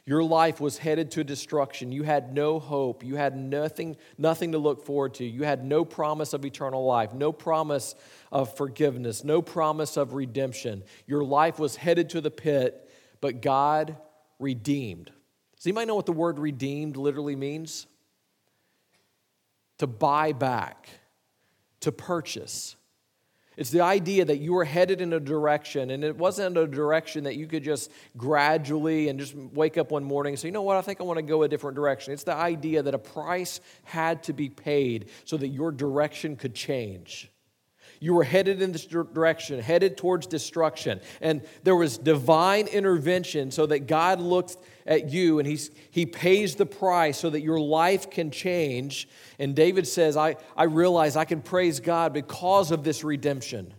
Your 0.08 0.22
life 0.22 0.60
was 0.60 0.78
headed 0.78 1.10
to 1.12 1.24
destruction. 1.24 1.90
You 1.90 2.04
had 2.04 2.32
no 2.32 2.60
hope. 2.60 3.02
You 3.02 3.16
had 3.16 3.36
nothing, 3.36 3.96
nothing 4.16 4.52
to 4.52 4.58
look 4.58 4.84
forward 4.86 5.14
to. 5.14 5.24
You 5.24 5.42
had 5.42 5.64
no 5.64 5.84
promise 5.84 6.32
of 6.32 6.44
eternal 6.44 6.84
life, 6.84 7.12
no 7.12 7.32
promise 7.32 7.96
of 8.30 8.56
forgiveness, 8.56 9.24
no 9.24 9.42
promise 9.42 9.96
of 9.96 10.14
redemption. 10.14 10.84
Your 11.08 11.24
life 11.24 11.58
was 11.58 11.74
headed 11.74 12.10
to 12.10 12.20
the 12.20 12.30
pit, 12.30 12.88
but 13.20 13.42
God 13.42 13.96
redeemed. 14.38 15.10
Does 15.56 15.66
anybody 15.66 15.86
know 15.86 15.96
what 15.96 16.06
the 16.06 16.12
word 16.12 16.38
redeemed 16.38 16.96
literally 16.96 17.34
means? 17.34 17.88
To 19.78 19.86
buy 19.86 20.32
back, 20.32 20.88
to 21.80 21.92
purchase. 21.92 22.76
It's 23.56 23.70
the 23.70 23.80
idea 23.80 24.24
that 24.26 24.36
you 24.36 24.52
were 24.52 24.66
headed 24.66 25.00
in 25.00 25.14
a 25.14 25.20
direction, 25.20 25.90
and 25.90 26.04
it 26.04 26.16
wasn't 26.16 26.58
a 26.58 26.66
direction 26.66 27.24
that 27.24 27.36
you 27.36 27.46
could 27.46 27.64
just 27.64 27.90
gradually 28.16 29.08
and 29.08 29.18
just 29.18 29.34
wake 29.34 29.78
up 29.78 29.90
one 29.90 30.04
morning 30.04 30.34
and 30.34 30.38
say, 30.38 30.48
you 30.48 30.52
know 30.52 30.62
what, 30.62 30.76
I 30.76 30.82
think 30.82 31.00
I 31.00 31.04
want 31.04 31.18
to 31.18 31.22
go 31.22 31.42
a 31.42 31.48
different 31.48 31.74
direction. 31.74 32.12
It's 32.12 32.24
the 32.24 32.34
idea 32.34 32.82
that 32.82 32.94
a 32.94 32.98
price 32.98 33.60
had 33.84 34.22
to 34.24 34.34
be 34.34 34.50
paid 34.50 35.08
so 35.24 35.38
that 35.38 35.48
your 35.48 35.72
direction 35.72 36.36
could 36.36 36.54
change. 36.54 37.30
You 37.98 38.12
were 38.12 38.24
headed 38.24 38.60
in 38.60 38.72
this 38.72 38.84
direction, 38.84 39.58
headed 39.60 39.96
towards 39.96 40.26
destruction. 40.26 41.00
And 41.22 41.42
there 41.64 41.76
was 41.76 41.96
divine 41.96 42.66
intervention 42.66 43.50
so 43.50 43.64
that 43.66 43.86
God 43.86 44.20
looks 44.20 44.58
at 44.86 45.10
you 45.10 45.38
and 45.38 45.46
he's, 45.46 45.70
he 45.90 46.06
pays 46.06 46.54
the 46.54 46.66
price 46.66 47.18
so 47.18 47.30
that 47.30 47.40
your 47.40 47.58
life 47.58 48.10
can 48.10 48.30
change. 48.30 49.08
And 49.38 49.54
David 49.54 49.86
says, 49.86 50.16
I, 50.16 50.36
I 50.56 50.64
realize 50.64 51.16
I 51.16 51.24
can 51.24 51.42
praise 51.42 51.80
God 51.80 52.12
because 52.12 52.70
of 52.70 52.84
this 52.84 53.02
redemption. 53.02 53.74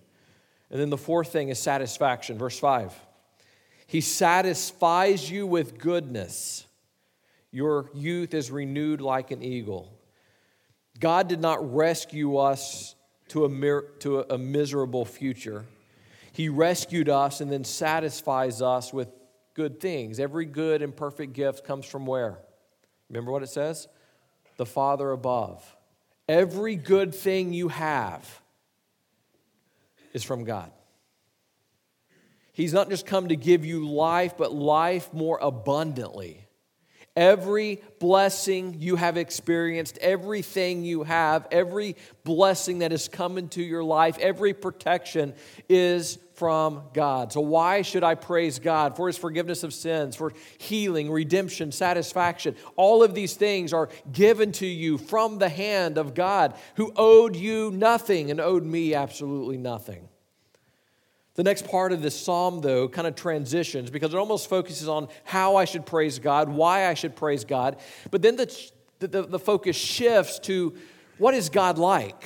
And 0.70 0.80
then 0.80 0.90
the 0.90 0.98
fourth 0.98 1.32
thing 1.32 1.50
is 1.50 1.60
satisfaction. 1.60 2.38
Verse 2.38 2.60
5 2.60 2.94
He 3.88 4.02
satisfies 4.02 5.30
you 5.30 5.48
with 5.48 5.78
goodness. 5.78 6.66
Your 7.52 7.90
youth 7.94 8.34
is 8.34 8.52
renewed 8.52 9.02
like 9.02 9.32
an 9.32 9.42
eagle. 9.42 9.94
God 11.00 11.28
did 11.28 11.40
not 11.40 11.74
rescue 11.74 12.38
us 12.38 12.96
to 13.30 13.46
a, 13.46 13.50
mir- 13.50 13.86
to 14.00 14.22
a 14.22 14.38
miserable 14.38 15.06
future. 15.06 15.66
He 16.34 16.50
rescued 16.50 17.10
us 17.10 17.42
and 17.42 17.52
then 17.52 17.64
satisfies 17.64 18.62
us 18.62 18.94
with 18.94 19.10
good 19.58 19.80
things. 19.80 20.20
Every 20.20 20.46
good 20.46 20.84
and 20.84 20.96
perfect 20.96 21.34
gift 21.34 21.66
comes 21.66 21.86
from 21.86 22.06
where? 22.06 22.38
Remember 23.10 23.32
what 23.32 23.42
it 23.42 23.50
says? 23.50 23.88
The 24.58 24.68
Father 24.68 25.12
above. 25.12 25.76
Every 26.30 26.76
good 26.76 27.14
thing 27.16 27.54
you 27.54 27.70
have 27.70 28.42
is 30.14 30.24
from 30.24 30.44
God. 30.44 30.72
He's 32.54 32.72
not 32.72 32.90
just 32.90 33.06
come 33.06 33.30
to 33.30 33.36
give 33.36 33.66
you 33.66 33.88
life, 33.88 34.38
but 34.38 34.54
life 34.54 35.12
more 35.12 35.40
abundantly. 35.42 36.47
Every 37.18 37.82
blessing 37.98 38.76
you 38.78 38.96
have 38.96 39.18
experienced, 39.18 39.98
everything 39.98 40.86
you 40.86 41.02
have, 41.02 41.48
every 41.50 41.96
blessing 42.24 42.80
that 42.80 42.92
has 42.92 43.08
come 43.08 43.40
into 43.40 43.64
your 43.64 43.84
life, 43.84 44.20
every 44.20 44.54
protection 44.54 45.34
is 45.68 46.20
from 46.36 46.84
God. 46.94 47.34
So, 47.34 47.42
why 47.42 47.82
should 47.82 48.04
I 48.04 48.14
praise 48.14 48.60
God 48.60 48.96
for 48.96 49.08
His 49.08 49.18
forgiveness 49.18 49.64
of 49.64 49.74
sins, 49.74 50.16
for 50.16 50.32
healing, 50.60 51.10
redemption, 51.10 51.72
satisfaction? 51.72 52.56
All 52.76 53.02
of 53.02 53.16
these 53.16 53.34
things 53.34 53.74
are 53.74 53.90
given 54.12 54.52
to 54.54 54.68
you 54.68 55.00
from 55.00 55.40
the 55.40 55.50
hand 55.50 55.98
of 55.98 56.14
God 56.14 56.54
who 56.76 56.94
owed 56.96 57.36
you 57.36 57.72
nothing 57.72 58.30
and 58.30 58.40
owed 58.40 58.64
me 58.64 58.94
absolutely 58.94 59.58
nothing. 59.58 60.08
The 61.38 61.44
next 61.44 61.68
part 61.68 61.92
of 61.92 62.02
this 62.02 62.20
psalm, 62.20 62.62
though, 62.62 62.90
kind 62.90 63.08
of 63.08 63.14
transitions 63.14 63.92
because 63.92 64.12
it 64.12 64.18
almost 64.18 64.50
focuses 64.50 64.88
on 64.88 65.08
how 65.24 65.56
I 65.56 65.66
should 65.66 65.86
praise 65.86 66.18
God, 66.18 66.50
why 66.50 66.88
I 66.88 66.96
should 66.96 67.16
praise 67.16 67.46
God. 67.46 67.78
But 68.10 68.24
then 68.24 68.38
the, 68.38 68.72
the, 69.00 69.22
the 69.22 69.38
focus 69.38 69.76
shifts 69.76 70.40
to 70.40 70.76
what 71.20 71.36
is 71.36 71.50
God 71.50 71.78
like? 71.78 72.26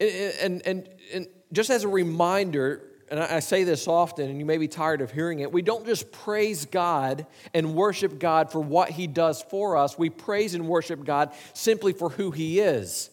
And, 0.00 0.10
and, 0.42 0.66
and, 0.66 0.88
and 1.14 1.26
just 1.52 1.70
as 1.70 1.84
a 1.84 1.88
reminder, 1.88 2.82
and 3.12 3.20
I 3.20 3.38
say 3.38 3.62
this 3.62 3.86
often, 3.86 4.28
and 4.28 4.40
you 4.40 4.44
may 4.44 4.58
be 4.58 4.66
tired 4.66 5.02
of 5.02 5.12
hearing 5.12 5.38
it, 5.38 5.52
we 5.52 5.62
don't 5.62 5.86
just 5.86 6.10
praise 6.10 6.66
God 6.66 7.26
and 7.54 7.76
worship 7.76 8.18
God 8.18 8.50
for 8.50 8.60
what 8.60 8.90
He 8.90 9.06
does 9.06 9.40
for 9.40 9.76
us. 9.76 9.96
We 9.96 10.10
praise 10.10 10.54
and 10.54 10.66
worship 10.66 11.04
God 11.04 11.32
simply 11.54 11.92
for 11.92 12.08
who 12.08 12.32
He 12.32 12.58
is. 12.58 13.10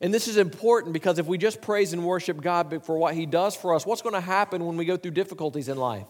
And 0.00 0.14
this 0.14 0.28
is 0.28 0.36
important 0.36 0.92
because 0.92 1.18
if 1.18 1.26
we 1.26 1.38
just 1.38 1.60
praise 1.60 1.92
and 1.92 2.04
worship 2.04 2.40
God 2.40 2.84
for 2.84 2.96
what 2.96 3.14
He 3.14 3.26
does 3.26 3.56
for 3.56 3.74
us, 3.74 3.84
what's 3.84 4.02
going 4.02 4.14
to 4.14 4.20
happen 4.20 4.64
when 4.64 4.76
we 4.76 4.84
go 4.84 4.96
through 4.96 5.12
difficulties 5.12 5.68
in 5.68 5.76
life? 5.76 6.06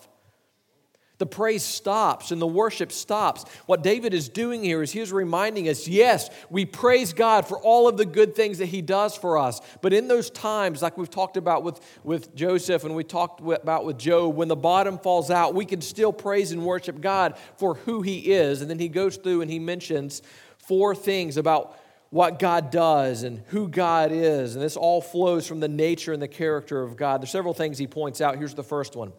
The 1.19 1.27
praise 1.27 1.65
stops 1.65 2.31
and 2.31 2.41
the 2.41 2.47
worship 2.47 2.93
stops. 2.93 3.45
What 3.67 3.83
David 3.83 4.15
is 4.15 4.29
doing 4.29 4.63
here 4.63 4.83
is 4.83 4.93
he 4.93 5.01
is 5.01 5.13
reminding 5.13 5.69
us 5.69 5.89
yes, 5.89 6.31
we 6.49 6.65
praise 6.65 7.13
God 7.13 7.47
for 7.47 7.59
all 7.59 7.89
of 7.89 7.97
the 7.97 8.05
good 8.05 8.37
things 8.37 8.59
that 8.59 8.67
he 8.67 8.83
does 8.83 9.17
for 9.17 9.37
us. 9.37 9.61
But 9.83 9.93
in 9.93 10.07
those 10.07 10.31
times, 10.31 10.81
like 10.81 10.97
we've 10.97 11.11
talked 11.11 11.37
about 11.37 11.65
with, 11.65 11.81
with 12.05 12.35
Joseph 12.37 12.85
and 12.85 12.95
we 12.95 13.03
talked 13.03 13.41
about 13.41 13.85
with 13.85 13.99
Job, 13.99 14.37
when 14.37 14.47
the 14.47 14.57
bottom 14.57 14.97
falls 14.97 15.29
out, 15.29 15.55
we 15.55 15.65
can 15.65 15.81
still 15.81 16.13
praise 16.13 16.53
and 16.53 16.65
worship 16.65 17.01
God 17.01 17.37
for 17.57 17.75
who 17.75 18.03
he 18.03 18.33
is. 18.33 18.61
And 18.61 18.71
then 18.71 18.79
he 18.79 18.89
goes 18.89 19.17
through 19.17 19.43
and 19.43 19.51
he 19.51 19.59
mentions 19.59 20.23
four 20.59 20.95
things 20.95 21.37
about 21.37 21.77
what 22.11 22.39
God 22.39 22.71
does 22.71 23.23
and 23.23 23.43
who 23.49 23.69
God 23.69 24.13
is. 24.13 24.55
And 24.55 24.65
this 24.65 24.77
all 24.77 25.01
flows 25.01 25.47
from 25.47 25.61
the 25.61 25.69
nature 25.69 26.13
and 26.13 26.23
the 26.23 26.29
character 26.29 26.83
of 26.83 26.97
God. 26.97 27.21
There's 27.21 27.31
several 27.31 27.55
things 27.55 27.79
he 27.79 27.87
points 27.87 28.21
out. 28.21 28.37
Here's 28.37 28.55
the 28.55 28.65
first 28.65 28.97
one. 28.97 29.13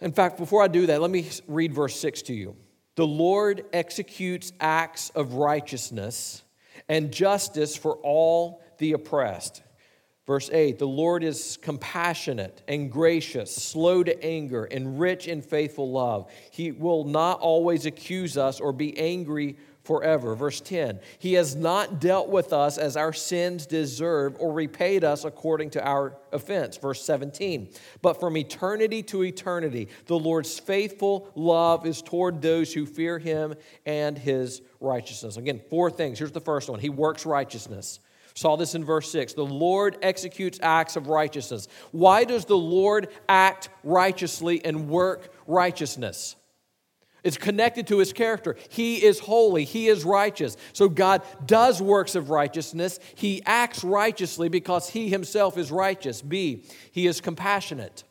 In 0.00 0.12
fact, 0.12 0.36
before 0.36 0.62
I 0.62 0.68
do 0.68 0.86
that, 0.86 1.00
let 1.00 1.10
me 1.10 1.28
read 1.48 1.72
verse 1.72 1.98
6 1.98 2.22
to 2.22 2.34
you. 2.34 2.56
The 2.96 3.06
Lord 3.06 3.64
executes 3.72 4.52
acts 4.60 5.10
of 5.10 5.34
righteousness 5.34 6.42
and 6.88 7.12
justice 7.12 7.76
for 7.76 7.96
all 8.02 8.62
the 8.78 8.92
oppressed. 8.92 9.62
Verse 10.26 10.48
8 10.50 10.78
The 10.78 10.86
Lord 10.86 11.22
is 11.22 11.58
compassionate 11.60 12.62
and 12.66 12.90
gracious, 12.90 13.54
slow 13.54 14.02
to 14.02 14.24
anger, 14.24 14.64
and 14.64 14.98
rich 14.98 15.28
in 15.28 15.42
faithful 15.42 15.90
love. 15.90 16.30
He 16.50 16.72
will 16.72 17.04
not 17.04 17.40
always 17.40 17.86
accuse 17.86 18.36
us 18.36 18.60
or 18.60 18.72
be 18.72 18.98
angry 18.98 19.56
forever. 19.82 20.34
Verse 20.34 20.62
10 20.62 20.98
He 21.18 21.34
has 21.34 21.54
not 21.54 22.00
dealt 22.00 22.30
with 22.30 22.54
us 22.54 22.78
as 22.78 22.96
our 22.96 23.12
sins 23.12 23.66
deserve 23.66 24.36
or 24.38 24.52
repaid 24.52 25.04
us 25.04 25.24
according 25.24 25.70
to 25.70 25.86
our 25.86 26.16
offense. 26.32 26.78
Verse 26.78 27.04
17 27.04 27.68
But 28.00 28.18
from 28.18 28.38
eternity 28.38 29.02
to 29.04 29.24
eternity, 29.24 29.88
the 30.06 30.18
Lord's 30.18 30.58
faithful 30.58 31.28
love 31.34 31.86
is 31.86 32.00
toward 32.00 32.40
those 32.40 32.72
who 32.72 32.86
fear 32.86 33.18
him 33.18 33.54
and 33.84 34.16
his 34.16 34.62
righteousness. 34.80 35.36
Again, 35.36 35.60
four 35.68 35.90
things. 35.90 36.18
Here's 36.18 36.32
the 36.32 36.40
first 36.40 36.70
one 36.70 36.80
He 36.80 36.88
works 36.88 37.26
righteousness. 37.26 38.00
Saw 38.34 38.56
this 38.56 38.74
in 38.74 38.84
verse 38.84 39.10
6. 39.12 39.34
The 39.34 39.44
Lord 39.44 39.96
executes 40.02 40.58
acts 40.60 40.96
of 40.96 41.06
righteousness. 41.06 41.68
Why 41.92 42.24
does 42.24 42.44
the 42.46 42.56
Lord 42.56 43.08
act 43.28 43.68
righteously 43.84 44.64
and 44.64 44.88
work 44.88 45.32
righteousness? 45.46 46.34
It's 47.22 47.38
connected 47.38 47.86
to 47.86 47.98
his 47.98 48.12
character. 48.12 48.56
He 48.68 49.02
is 49.02 49.18
holy, 49.18 49.64
he 49.64 49.88
is 49.88 50.04
righteous. 50.04 50.56
So 50.74 50.88
God 50.88 51.22
does 51.46 51.80
works 51.80 52.14
of 52.16 52.28
righteousness. 52.28 53.00
He 53.14 53.42
acts 53.46 53.82
righteously 53.82 54.48
because 54.48 54.90
he 54.90 55.08
himself 55.08 55.56
is 55.56 55.72
righteous. 55.72 56.20
B, 56.20 56.64
he 56.92 57.06
is 57.06 57.20
compassionate. 57.20 58.04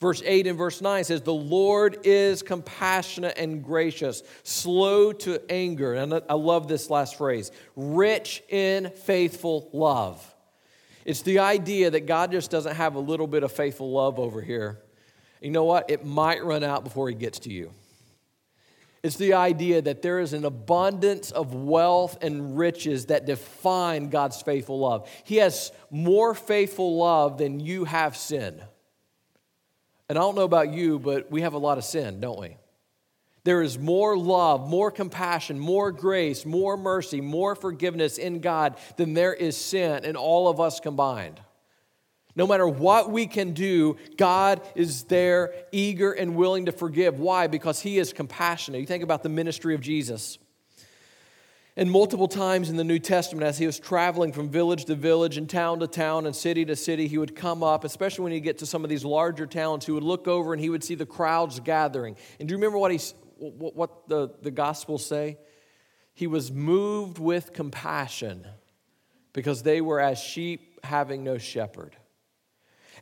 Verse 0.00 0.22
8 0.24 0.46
and 0.46 0.56
verse 0.56 0.80
9 0.80 1.04
says, 1.04 1.22
The 1.22 1.32
Lord 1.32 1.98
is 2.04 2.42
compassionate 2.42 3.36
and 3.36 3.64
gracious, 3.64 4.22
slow 4.44 5.12
to 5.12 5.40
anger. 5.50 5.94
And 5.94 6.14
I 6.28 6.34
love 6.34 6.68
this 6.68 6.88
last 6.88 7.16
phrase 7.16 7.50
rich 7.74 8.42
in 8.48 8.90
faithful 8.90 9.70
love. 9.72 10.34
It's 11.04 11.22
the 11.22 11.40
idea 11.40 11.90
that 11.90 12.06
God 12.06 12.30
just 12.30 12.50
doesn't 12.50 12.76
have 12.76 12.94
a 12.94 13.00
little 13.00 13.26
bit 13.26 13.42
of 13.42 13.50
faithful 13.50 13.90
love 13.90 14.18
over 14.18 14.40
here 14.40 14.78
you 15.40 15.50
know 15.50 15.64
what? 15.64 15.90
It 15.90 16.04
might 16.04 16.44
run 16.44 16.64
out 16.64 16.84
before 16.84 17.08
he 17.08 17.14
gets 17.14 17.40
to 17.40 17.52
you. 17.52 17.72
It's 19.02 19.16
the 19.16 19.34
idea 19.34 19.80
that 19.80 20.02
there 20.02 20.18
is 20.18 20.32
an 20.32 20.44
abundance 20.44 21.30
of 21.30 21.54
wealth 21.54 22.18
and 22.20 22.58
riches 22.58 23.06
that 23.06 23.26
define 23.26 24.10
God's 24.10 24.42
faithful 24.42 24.80
love. 24.80 25.08
He 25.22 25.36
has 25.36 25.70
more 25.90 26.34
faithful 26.34 26.96
love 26.96 27.38
than 27.38 27.60
you 27.60 27.84
have 27.84 28.16
sin. 28.16 28.60
And 30.08 30.16
I 30.16 30.22
don't 30.22 30.34
know 30.34 30.42
about 30.42 30.72
you, 30.72 30.98
but 30.98 31.30
we 31.30 31.42
have 31.42 31.54
a 31.54 31.58
lot 31.58 31.78
of 31.78 31.84
sin, 31.84 32.20
don't 32.20 32.40
we? 32.40 32.56
There 33.44 33.62
is 33.62 33.78
more 33.78 34.16
love, 34.16 34.68
more 34.68 34.90
compassion, 34.90 35.58
more 35.58 35.92
grace, 35.92 36.44
more 36.44 36.76
mercy, 36.76 37.20
more 37.20 37.54
forgiveness 37.54 38.18
in 38.18 38.40
God 38.40 38.76
than 38.96 39.14
there 39.14 39.32
is 39.32 39.56
sin 39.56 40.04
in 40.04 40.16
all 40.16 40.48
of 40.48 40.60
us 40.60 40.80
combined. 40.80 41.40
No 42.36 42.46
matter 42.46 42.68
what 42.68 43.10
we 43.10 43.26
can 43.26 43.52
do, 43.52 43.96
God 44.16 44.60
is 44.74 45.04
there, 45.04 45.54
eager 45.72 46.12
and 46.12 46.36
willing 46.36 46.66
to 46.66 46.72
forgive. 46.72 47.18
Why? 47.18 47.46
Because 47.46 47.80
He 47.80 47.98
is 47.98 48.12
compassionate. 48.12 48.80
You 48.80 48.86
think 48.86 49.02
about 49.02 49.22
the 49.22 49.28
ministry 49.28 49.74
of 49.74 49.80
Jesus. 49.80 50.38
And 51.78 51.88
multiple 51.88 52.26
times 52.26 52.70
in 52.70 52.76
the 52.76 52.82
New 52.82 52.98
Testament, 52.98 53.46
as 53.46 53.56
he 53.56 53.64
was 53.64 53.78
traveling 53.78 54.32
from 54.32 54.48
village 54.50 54.86
to 54.86 54.96
village 54.96 55.36
and 55.36 55.48
town 55.48 55.78
to 55.78 55.86
town 55.86 56.26
and 56.26 56.34
city 56.34 56.64
to 56.64 56.74
city, 56.74 57.06
he 57.06 57.18
would 57.18 57.36
come 57.36 57.62
up, 57.62 57.84
especially 57.84 58.24
when 58.24 58.32
he 58.32 58.40
get 58.40 58.58
to 58.58 58.66
some 58.66 58.82
of 58.82 58.90
these 58.90 59.04
larger 59.04 59.46
towns, 59.46 59.86
he 59.86 59.92
would 59.92 60.02
look 60.02 60.26
over 60.26 60.52
and 60.52 60.60
he 60.60 60.70
would 60.70 60.82
see 60.82 60.96
the 60.96 61.06
crowds 61.06 61.60
gathering. 61.60 62.16
And 62.40 62.48
do 62.48 62.52
you 62.52 62.56
remember 62.56 62.78
what, 62.78 62.90
he, 62.90 62.98
what 63.38 64.08
the, 64.08 64.28
the 64.42 64.50
Gospels 64.50 65.06
say? 65.06 65.38
He 66.14 66.26
was 66.26 66.50
moved 66.50 67.20
with 67.20 67.52
compassion 67.52 68.44
because 69.32 69.62
they 69.62 69.80
were 69.80 70.00
as 70.00 70.18
sheep 70.18 70.84
having 70.84 71.22
no 71.22 71.38
shepherd. 71.38 71.94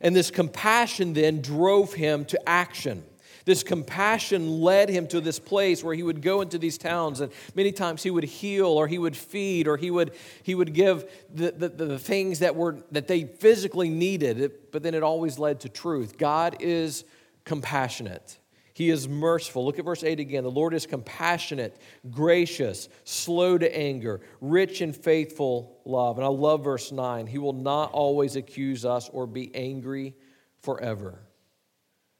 And 0.01 0.15
this 0.15 0.29
compassion 0.29 1.13
then 1.13 1.41
drove 1.41 1.95
him 1.95 2.25
to 2.25 2.47
action. 2.47 3.03
This 3.47 3.63
compassion 3.63 4.59
led 4.59 4.89
him 4.89 5.07
to 5.07 5.21
this 5.21 5.39
place 5.39 5.81
where 5.81 5.95
he 5.95 6.03
would 6.03 6.21
go 6.21 6.41
into 6.41 6.57
these 6.57 6.77
towns, 6.77 7.21
and 7.21 7.31
many 7.55 7.71
times 7.71 8.03
he 8.03 8.11
would 8.11 8.25
heal, 8.25 8.67
or 8.67 8.89
he 8.89 8.97
would 8.97 9.15
feed, 9.15 9.69
or 9.69 9.77
he 9.77 9.89
would, 9.89 10.11
he 10.43 10.53
would 10.53 10.73
give 10.73 11.09
the, 11.33 11.51
the, 11.51 11.69
the 11.69 11.97
things 11.97 12.39
that, 12.39 12.57
were, 12.57 12.83
that 12.91 13.07
they 13.07 13.23
physically 13.23 13.89
needed, 13.89 14.51
but 14.73 14.83
then 14.83 14.93
it 14.93 15.01
always 15.01 15.39
led 15.39 15.61
to 15.61 15.69
truth. 15.69 16.17
God 16.17 16.57
is 16.59 17.05
compassionate. 17.45 18.37
He 18.73 18.89
is 18.89 19.07
merciful. 19.07 19.63
Look 19.63 19.79
at 19.79 19.85
verse 19.85 20.03
8 20.03 20.19
again. 20.19 20.43
The 20.43 20.51
Lord 20.51 20.73
is 20.73 20.85
compassionate, 20.85 21.79
gracious, 22.11 22.89
slow 23.05 23.57
to 23.57 23.77
anger, 23.77 24.19
rich 24.41 24.81
in 24.81 24.91
faithful 24.91 25.79
love. 25.85 26.17
And 26.17 26.25
I 26.25 26.29
love 26.29 26.65
verse 26.65 26.91
9. 26.91 27.27
He 27.27 27.37
will 27.37 27.53
not 27.53 27.93
always 27.93 28.35
accuse 28.35 28.83
us 28.83 29.07
or 29.07 29.25
be 29.25 29.55
angry 29.55 30.15
forever. 30.59 31.21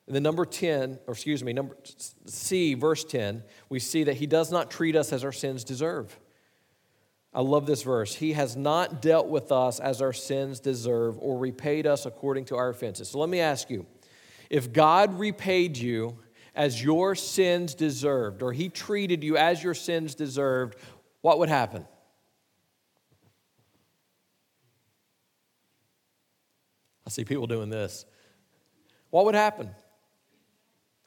In 0.08 0.14
the 0.14 0.22
number 0.22 0.46
10, 0.46 1.00
or 1.06 1.14
excuse 1.14 1.44
me, 1.44 1.52
number 1.52 1.76
C, 2.26 2.76
verse 2.76 3.04
10, 3.04 3.44
we 3.70 3.80
see 3.80 4.06
that 4.06 4.16
he 4.16 4.26
does 4.26 4.52
not 4.52 4.72
treat 4.72 4.96
us 4.96 5.12
as 5.12 5.26
our 5.26 5.34
sins 5.34 5.66
deserve. 5.66 6.18
I 7.34 7.42
love 7.42 7.66
this 7.66 7.84
verse. 7.84 8.16
He 8.16 8.34
has 8.34 8.56
not 8.56 9.02
dealt 9.02 9.28
with 9.28 9.52
us 9.52 9.80
as 9.80 10.02
our 10.02 10.14
sins 10.14 10.62
deserve 10.62 11.18
or 11.20 11.38
repaid 11.38 11.86
us 11.86 12.06
according 12.06 12.46
to 12.46 12.56
our 12.56 12.70
offenses. 12.70 13.10
So 13.10 13.20
let 13.20 13.30
me 13.30 13.42
ask 13.42 13.70
you 13.70 13.86
if 14.50 14.72
God 14.72 15.20
repaid 15.20 15.78
you 15.78 16.18
as 16.56 16.82
your 16.82 17.14
sins 17.14 17.76
deserved, 17.76 18.42
or 18.42 18.52
he 18.52 18.70
treated 18.70 19.24
you 19.24 19.38
as 19.38 19.64
your 19.64 19.76
sins 19.76 20.16
deserved, 20.16 20.76
what 21.22 21.38
would 21.38 21.50
happen? 21.50 21.86
I 27.06 27.10
see 27.10 27.24
people 27.24 27.46
doing 27.46 27.70
this. 27.70 28.06
What 29.12 29.26
would 29.26 29.36
happen? 29.36 29.70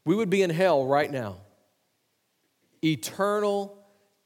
We 0.04 0.14
would 0.14 0.30
be 0.30 0.42
in 0.42 0.50
hell 0.50 0.86
right 0.86 1.10
now. 1.10 1.38
Eternal 2.82 3.76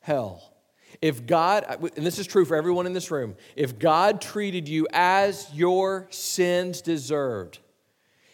hell. 0.00 0.54
If 1.02 1.26
God, 1.26 1.64
and 1.96 2.06
this 2.06 2.18
is 2.18 2.26
true 2.26 2.44
for 2.44 2.56
everyone 2.56 2.86
in 2.86 2.92
this 2.92 3.10
room, 3.10 3.34
if 3.56 3.78
God 3.78 4.20
treated 4.20 4.68
you 4.68 4.86
as 4.92 5.48
your 5.52 6.06
sins 6.10 6.80
deserved, 6.80 7.58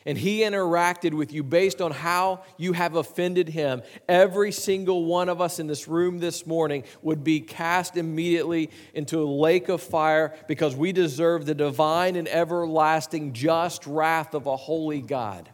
and 0.06 0.16
he 0.16 0.40
interacted 0.40 1.12
with 1.12 1.32
you 1.32 1.42
based 1.42 1.80
on 1.80 1.90
how 1.90 2.42
you 2.56 2.72
have 2.72 2.94
offended 2.94 3.48
him, 3.48 3.82
every 4.08 4.50
single 4.50 5.04
one 5.04 5.28
of 5.28 5.40
us 5.40 5.58
in 5.58 5.66
this 5.66 5.86
room 5.88 6.18
this 6.18 6.46
morning 6.46 6.84
would 7.02 7.22
be 7.22 7.40
cast 7.40 7.96
immediately 7.96 8.70
into 8.94 9.22
a 9.22 9.24
lake 9.24 9.68
of 9.68 9.82
fire 9.82 10.34
because 10.48 10.74
we 10.74 10.92
deserve 10.92 11.44
the 11.44 11.54
divine 11.54 12.16
and 12.16 12.28
everlasting 12.28 13.32
just 13.34 13.86
wrath 13.86 14.34
of 14.34 14.46
a 14.46 14.56
holy 14.56 15.02
God. 15.02 15.50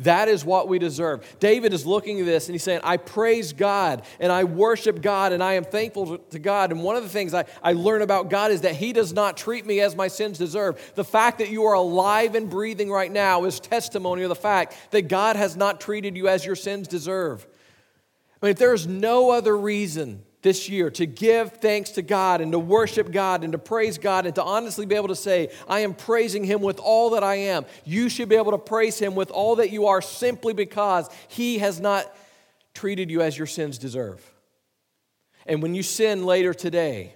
That 0.00 0.28
is 0.28 0.44
what 0.44 0.66
we 0.66 0.78
deserve. 0.78 1.26
David 1.40 1.74
is 1.74 1.84
looking 1.84 2.20
at 2.20 2.26
this 2.26 2.48
and 2.48 2.54
he's 2.54 2.62
saying, 2.62 2.80
I 2.82 2.96
praise 2.96 3.52
God 3.52 4.02
and 4.18 4.32
I 4.32 4.44
worship 4.44 5.02
God 5.02 5.32
and 5.32 5.42
I 5.42 5.54
am 5.54 5.64
thankful 5.64 6.18
to 6.18 6.38
God. 6.38 6.72
And 6.72 6.82
one 6.82 6.96
of 6.96 7.02
the 7.02 7.08
things 7.08 7.34
I, 7.34 7.44
I 7.62 7.74
learn 7.74 8.00
about 8.00 8.30
God 8.30 8.50
is 8.50 8.62
that 8.62 8.76
He 8.76 8.94
does 8.94 9.12
not 9.12 9.36
treat 9.36 9.66
me 9.66 9.80
as 9.80 9.94
my 9.94 10.08
sins 10.08 10.38
deserve. 10.38 10.92
The 10.94 11.04
fact 11.04 11.38
that 11.38 11.50
you 11.50 11.64
are 11.64 11.74
alive 11.74 12.34
and 12.34 12.48
breathing 12.48 12.90
right 12.90 13.12
now 13.12 13.44
is 13.44 13.60
testimony 13.60 14.22
of 14.22 14.30
the 14.30 14.34
fact 14.34 14.74
that 14.90 15.08
God 15.08 15.36
has 15.36 15.54
not 15.54 15.80
treated 15.80 16.16
you 16.16 16.28
as 16.28 16.46
your 16.46 16.56
sins 16.56 16.88
deserve. 16.88 17.46
I 18.42 18.46
mean, 18.46 18.52
if 18.52 18.58
there 18.58 18.72
is 18.72 18.86
no 18.86 19.30
other 19.30 19.56
reason 19.56 20.22
this 20.42 20.68
year 20.68 20.90
to 20.90 21.06
give 21.06 21.52
thanks 21.54 21.90
to 21.90 22.02
God 22.02 22.40
and 22.40 22.52
to 22.52 22.58
worship 22.58 23.12
God 23.12 23.44
and 23.44 23.52
to 23.52 23.58
praise 23.58 23.98
God 23.98 24.26
and 24.26 24.34
to 24.36 24.42
honestly 24.42 24.86
be 24.86 24.94
able 24.94 25.08
to 25.08 25.16
say, 25.16 25.50
I 25.68 25.80
am 25.80 25.94
praising 25.94 26.44
Him 26.44 26.62
with 26.62 26.78
all 26.78 27.10
that 27.10 27.22
I 27.22 27.36
am. 27.36 27.66
You 27.84 28.08
should 28.08 28.28
be 28.28 28.36
able 28.36 28.52
to 28.52 28.58
praise 28.58 28.98
Him 28.98 29.14
with 29.14 29.30
all 29.30 29.56
that 29.56 29.70
you 29.70 29.86
are 29.86 30.00
simply 30.00 30.54
because 30.54 31.08
He 31.28 31.58
has 31.58 31.80
not 31.80 32.14
treated 32.74 33.10
you 33.10 33.20
as 33.20 33.36
your 33.36 33.46
sins 33.46 33.78
deserve. 33.78 34.24
And 35.46 35.62
when 35.62 35.74
you 35.74 35.82
sin 35.82 36.24
later 36.24 36.54
today, 36.54 37.14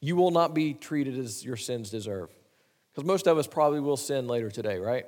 you 0.00 0.16
will 0.16 0.30
not 0.30 0.54
be 0.54 0.74
treated 0.74 1.18
as 1.18 1.44
your 1.44 1.56
sins 1.56 1.90
deserve. 1.90 2.30
Because 2.92 3.06
most 3.06 3.26
of 3.26 3.38
us 3.38 3.46
probably 3.46 3.80
will 3.80 3.96
sin 3.96 4.26
later 4.26 4.50
today, 4.50 4.78
right? 4.78 5.06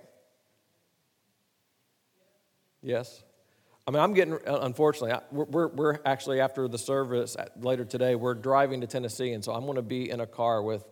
Yes. 2.82 3.22
I 3.87 3.90
mean, 3.90 4.01
I'm 4.01 4.14
getting, 4.14 4.35
uh, 4.35 4.61
unfortunately, 4.62 5.18
we're, 5.33 5.45
we're, 5.45 5.68
we're 5.68 5.99
actually, 6.05 6.40
after 6.40 6.68
the 6.68 6.79
service 6.79 7.37
later 7.57 7.85
today, 7.85 8.14
we're 8.14 8.35
driving 8.35 8.81
to 8.83 8.87
Tennessee, 8.87 9.33
and 9.33 9.45
so 9.45 9.53
I'm 9.53 9.64
going 9.64 9.77
to 9.77 9.83
be 9.83 10.09
in 10.09 10.21
a 10.21 10.27
car 10.27 10.62
with 10.62 10.85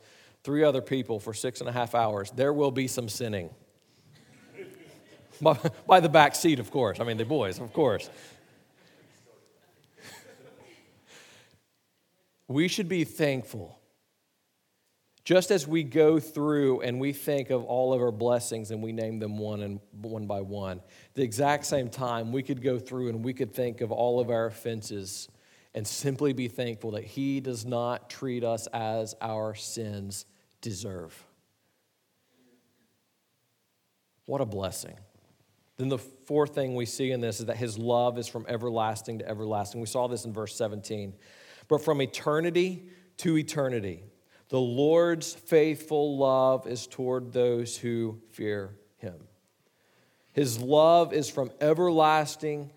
three 0.43 0.65
other 0.65 0.81
people 0.83 1.21
for 1.21 1.33
six 1.33 1.61
and 1.61 1.69
a 1.69 1.73
half 1.73 1.95
hours. 1.95 2.31
There 2.33 2.53
will 2.53 2.73
be 2.73 2.89
some 2.89 3.09
sinning. 3.09 3.51
by, 5.41 5.59
by 5.87 6.01
the 6.01 6.09
back 6.09 6.35
seat, 6.35 6.59
of 6.59 6.71
course. 6.71 6.99
I 6.99 7.05
mean, 7.05 7.17
the 7.17 7.25
boys, 7.25 7.61
of 7.61 7.73
course. 7.73 8.11
we 12.49 12.67
should 12.67 12.89
be 12.89 13.05
thankful 13.05 13.80
just 15.31 15.53
as 15.53 15.65
we 15.65 15.85
go 15.85 16.19
through 16.19 16.81
and 16.81 16.99
we 16.99 17.13
think 17.13 17.51
of 17.51 17.63
all 17.63 17.93
of 17.93 18.01
our 18.01 18.11
blessings 18.11 18.73
and 18.73 18.83
we 18.83 18.91
name 18.91 19.21
them 19.21 19.39
one 19.39 19.63
and 19.63 19.79
one 20.03 20.27
by 20.27 20.41
one, 20.41 20.81
the 21.15 21.23
exact 21.23 21.65
same 21.67 21.89
time 21.89 22.33
we 22.33 22.43
could 22.43 22.61
go 22.61 22.81
through 22.81 23.09
and 23.11 23.25
we 23.25 23.33
could 23.33 23.55
think 23.55 23.81
of 23.81 23.93
all 23.93 24.19
of 24.19 24.29
our 24.29 24.47
offenses 24.47 25.29
and 25.73 25.87
simply 25.87 26.33
be 26.33 26.49
thankful 26.49 26.91
that 26.91 27.05
He 27.05 27.39
does 27.39 27.65
not 27.65 28.11
treat 28.11 28.43
us 28.43 28.67
as 28.73 29.15
our 29.21 29.55
sins 29.55 30.27
deserve. 30.63 31.25
What 34.27 34.41
a 34.41 34.47
blessing. 34.47 34.99
Then 35.77 35.91
the 35.91 35.99
fourth 35.99 36.57
thing 36.57 36.75
we 36.75 36.87
see 36.87 37.13
in 37.13 37.21
this 37.21 37.39
is 37.39 37.47
that 37.47 37.57
His 37.57 37.79
love 37.79 38.19
is 38.19 38.27
from 38.27 38.47
everlasting 38.49 39.21
to 39.21 39.29
everlasting. 39.29 39.81
We 39.81 39.87
saw 39.87 40.09
this 40.09 40.25
in 40.25 40.33
verse 40.33 40.57
17. 40.57 41.15
But 41.69 41.85
from 41.85 42.03
eternity 42.03 42.89
to 43.19 43.39
eternity, 43.39 44.03
the 44.51 44.61
Lord's 44.61 45.33
faithful 45.33 46.19
love 46.19 46.67
is 46.67 46.87
toward 46.87 47.33
those 47.33 47.77
who 47.77 48.21
fear 48.31 48.77
him. 48.99 49.15
His 50.33 50.61
love 50.61 51.13
is 51.13 51.31
from 51.31 51.51
everlasting 51.61 52.73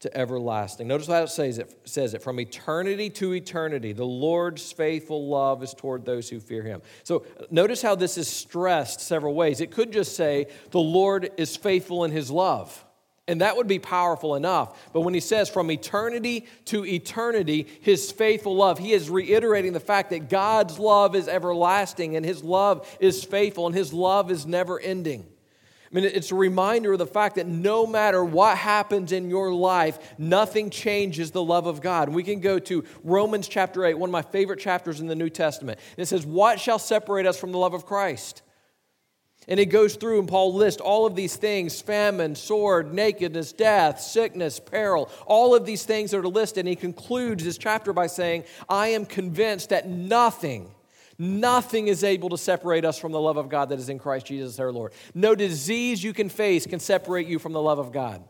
to 0.00 0.16
everlasting. 0.16 0.86
Notice 0.86 1.08
how 1.08 1.22
it 1.22 1.28
says 1.28 1.58
it, 1.58 1.78
says 1.84 2.14
it 2.14 2.22
from 2.22 2.40
eternity 2.40 3.10
to 3.10 3.34
eternity. 3.34 3.92
The 3.92 4.04
Lord's 4.04 4.70
faithful 4.72 5.28
love 5.28 5.62
is 5.62 5.74
toward 5.74 6.04
those 6.04 6.28
who 6.28 6.40
fear 6.40 6.62
him. 6.62 6.82
So 7.02 7.26
notice 7.50 7.82
how 7.82 7.94
this 7.94 8.16
is 8.16 8.28
stressed 8.28 9.00
several 9.00 9.34
ways. 9.34 9.60
It 9.60 9.70
could 9.70 9.92
just 9.92 10.16
say, 10.16 10.46
the 10.70 10.80
Lord 10.80 11.30
is 11.36 11.56
faithful 11.56 12.04
in 12.04 12.12
his 12.12 12.30
love. 12.30 12.84
And 13.28 13.42
that 13.42 13.58
would 13.58 13.68
be 13.68 13.78
powerful 13.78 14.34
enough. 14.34 14.90
But 14.94 15.02
when 15.02 15.12
he 15.12 15.20
says 15.20 15.50
from 15.50 15.70
eternity 15.70 16.46
to 16.64 16.86
eternity, 16.86 17.66
his 17.82 18.10
faithful 18.10 18.56
love, 18.56 18.78
he 18.78 18.94
is 18.94 19.10
reiterating 19.10 19.74
the 19.74 19.80
fact 19.80 20.10
that 20.10 20.30
God's 20.30 20.78
love 20.78 21.14
is 21.14 21.28
everlasting 21.28 22.16
and 22.16 22.24
his 22.24 22.42
love 22.42 22.88
is 22.98 23.22
faithful 23.22 23.66
and 23.66 23.74
his 23.76 23.92
love 23.92 24.30
is 24.30 24.46
never 24.46 24.80
ending. 24.80 25.26
I 25.90 25.94
mean, 25.94 26.04
it's 26.04 26.32
a 26.32 26.36
reminder 26.36 26.92
of 26.92 26.98
the 26.98 27.06
fact 27.06 27.36
that 27.36 27.46
no 27.46 27.86
matter 27.86 28.24
what 28.24 28.56
happens 28.56 29.12
in 29.12 29.28
your 29.28 29.52
life, 29.52 29.98
nothing 30.18 30.70
changes 30.70 31.30
the 31.30 31.42
love 31.42 31.66
of 31.66 31.82
God. 31.82 32.08
We 32.08 32.22
can 32.22 32.40
go 32.40 32.58
to 32.58 32.84
Romans 33.04 33.46
chapter 33.46 33.84
8, 33.84 33.94
one 33.94 34.08
of 34.08 34.12
my 34.12 34.22
favorite 34.22 34.60
chapters 34.60 35.00
in 35.00 35.06
the 35.06 35.14
New 35.14 35.30
Testament. 35.30 35.78
It 35.98 36.06
says, 36.06 36.26
What 36.26 36.60
shall 36.60 36.78
separate 36.78 37.26
us 37.26 37.38
from 37.38 37.52
the 37.52 37.58
love 37.58 37.74
of 37.74 37.86
Christ? 37.86 38.42
And 39.48 39.58
he 39.58 39.64
goes 39.64 39.96
through 39.96 40.18
and 40.18 40.28
Paul 40.28 40.54
lists 40.54 40.80
all 40.80 41.06
of 41.06 41.16
these 41.16 41.34
things 41.36 41.80
famine, 41.80 42.34
sword, 42.34 42.92
nakedness, 42.92 43.52
death, 43.52 44.00
sickness, 44.00 44.60
peril, 44.60 45.10
all 45.26 45.54
of 45.54 45.64
these 45.64 45.84
things 45.84 46.12
are 46.12 46.22
listed. 46.22 46.60
And 46.60 46.68
he 46.68 46.76
concludes 46.76 47.42
this 47.42 47.56
chapter 47.56 47.94
by 47.94 48.06
saying, 48.06 48.44
I 48.68 48.88
am 48.88 49.06
convinced 49.06 49.70
that 49.70 49.88
nothing, 49.88 50.70
nothing 51.18 51.88
is 51.88 52.04
able 52.04 52.28
to 52.28 52.38
separate 52.38 52.84
us 52.84 52.98
from 52.98 53.12
the 53.12 53.20
love 53.20 53.38
of 53.38 53.48
God 53.48 53.70
that 53.70 53.78
is 53.78 53.88
in 53.88 53.98
Christ 53.98 54.26
Jesus 54.26 54.60
our 54.60 54.70
Lord. 54.70 54.92
No 55.14 55.34
disease 55.34 56.04
you 56.04 56.12
can 56.12 56.28
face 56.28 56.66
can 56.66 56.78
separate 56.78 57.26
you 57.26 57.38
from 57.38 57.52
the 57.52 57.62
love 57.62 57.78
of 57.78 57.90
God. 57.90 58.22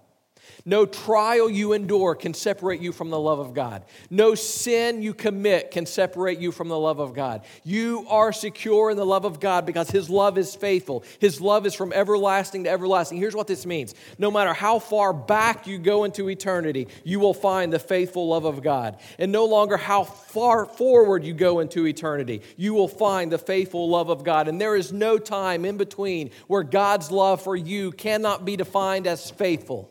No 0.64 0.86
trial 0.86 1.48
you 1.48 1.72
endure 1.72 2.14
can 2.14 2.34
separate 2.34 2.80
you 2.80 2.92
from 2.92 3.10
the 3.10 3.18
love 3.18 3.38
of 3.38 3.54
God. 3.54 3.84
No 4.10 4.34
sin 4.34 5.02
you 5.02 5.14
commit 5.14 5.70
can 5.70 5.86
separate 5.86 6.38
you 6.38 6.52
from 6.52 6.68
the 6.68 6.78
love 6.78 6.98
of 6.98 7.14
God. 7.14 7.44
You 7.64 8.06
are 8.08 8.32
secure 8.32 8.90
in 8.90 8.96
the 8.96 9.06
love 9.06 9.24
of 9.24 9.40
God 9.40 9.66
because 9.66 9.90
His 9.90 10.10
love 10.10 10.38
is 10.38 10.54
faithful. 10.54 11.04
His 11.20 11.40
love 11.40 11.66
is 11.66 11.74
from 11.74 11.92
everlasting 11.92 12.64
to 12.64 12.70
everlasting. 12.70 13.18
Here's 13.18 13.36
what 13.36 13.46
this 13.46 13.66
means 13.66 13.94
no 14.18 14.30
matter 14.30 14.52
how 14.52 14.78
far 14.78 15.12
back 15.12 15.66
you 15.66 15.78
go 15.78 16.04
into 16.04 16.28
eternity, 16.28 16.88
you 17.04 17.20
will 17.20 17.34
find 17.34 17.72
the 17.72 17.78
faithful 17.78 18.28
love 18.28 18.44
of 18.44 18.62
God. 18.62 18.98
And 19.18 19.32
no 19.32 19.44
longer 19.44 19.76
how 19.76 20.04
far 20.04 20.66
forward 20.66 21.24
you 21.24 21.34
go 21.34 21.60
into 21.60 21.86
eternity, 21.86 22.42
you 22.56 22.74
will 22.74 22.88
find 22.88 23.32
the 23.32 23.38
faithful 23.38 23.88
love 23.88 24.08
of 24.08 24.24
God. 24.24 24.48
And 24.48 24.60
there 24.60 24.76
is 24.76 24.92
no 24.92 25.18
time 25.18 25.64
in 25.64 25.76
between 25.76 26.30
where 26.46 26.62
God's 26.62 27.10
love 27.10 27.42
for 27.42 27.56
you 27.56 27.92
cannot 27.92 28.44
be 28.44 28.56
defined 28.56 29.06
as 29.06 29.30
faithful. 29.30 29.90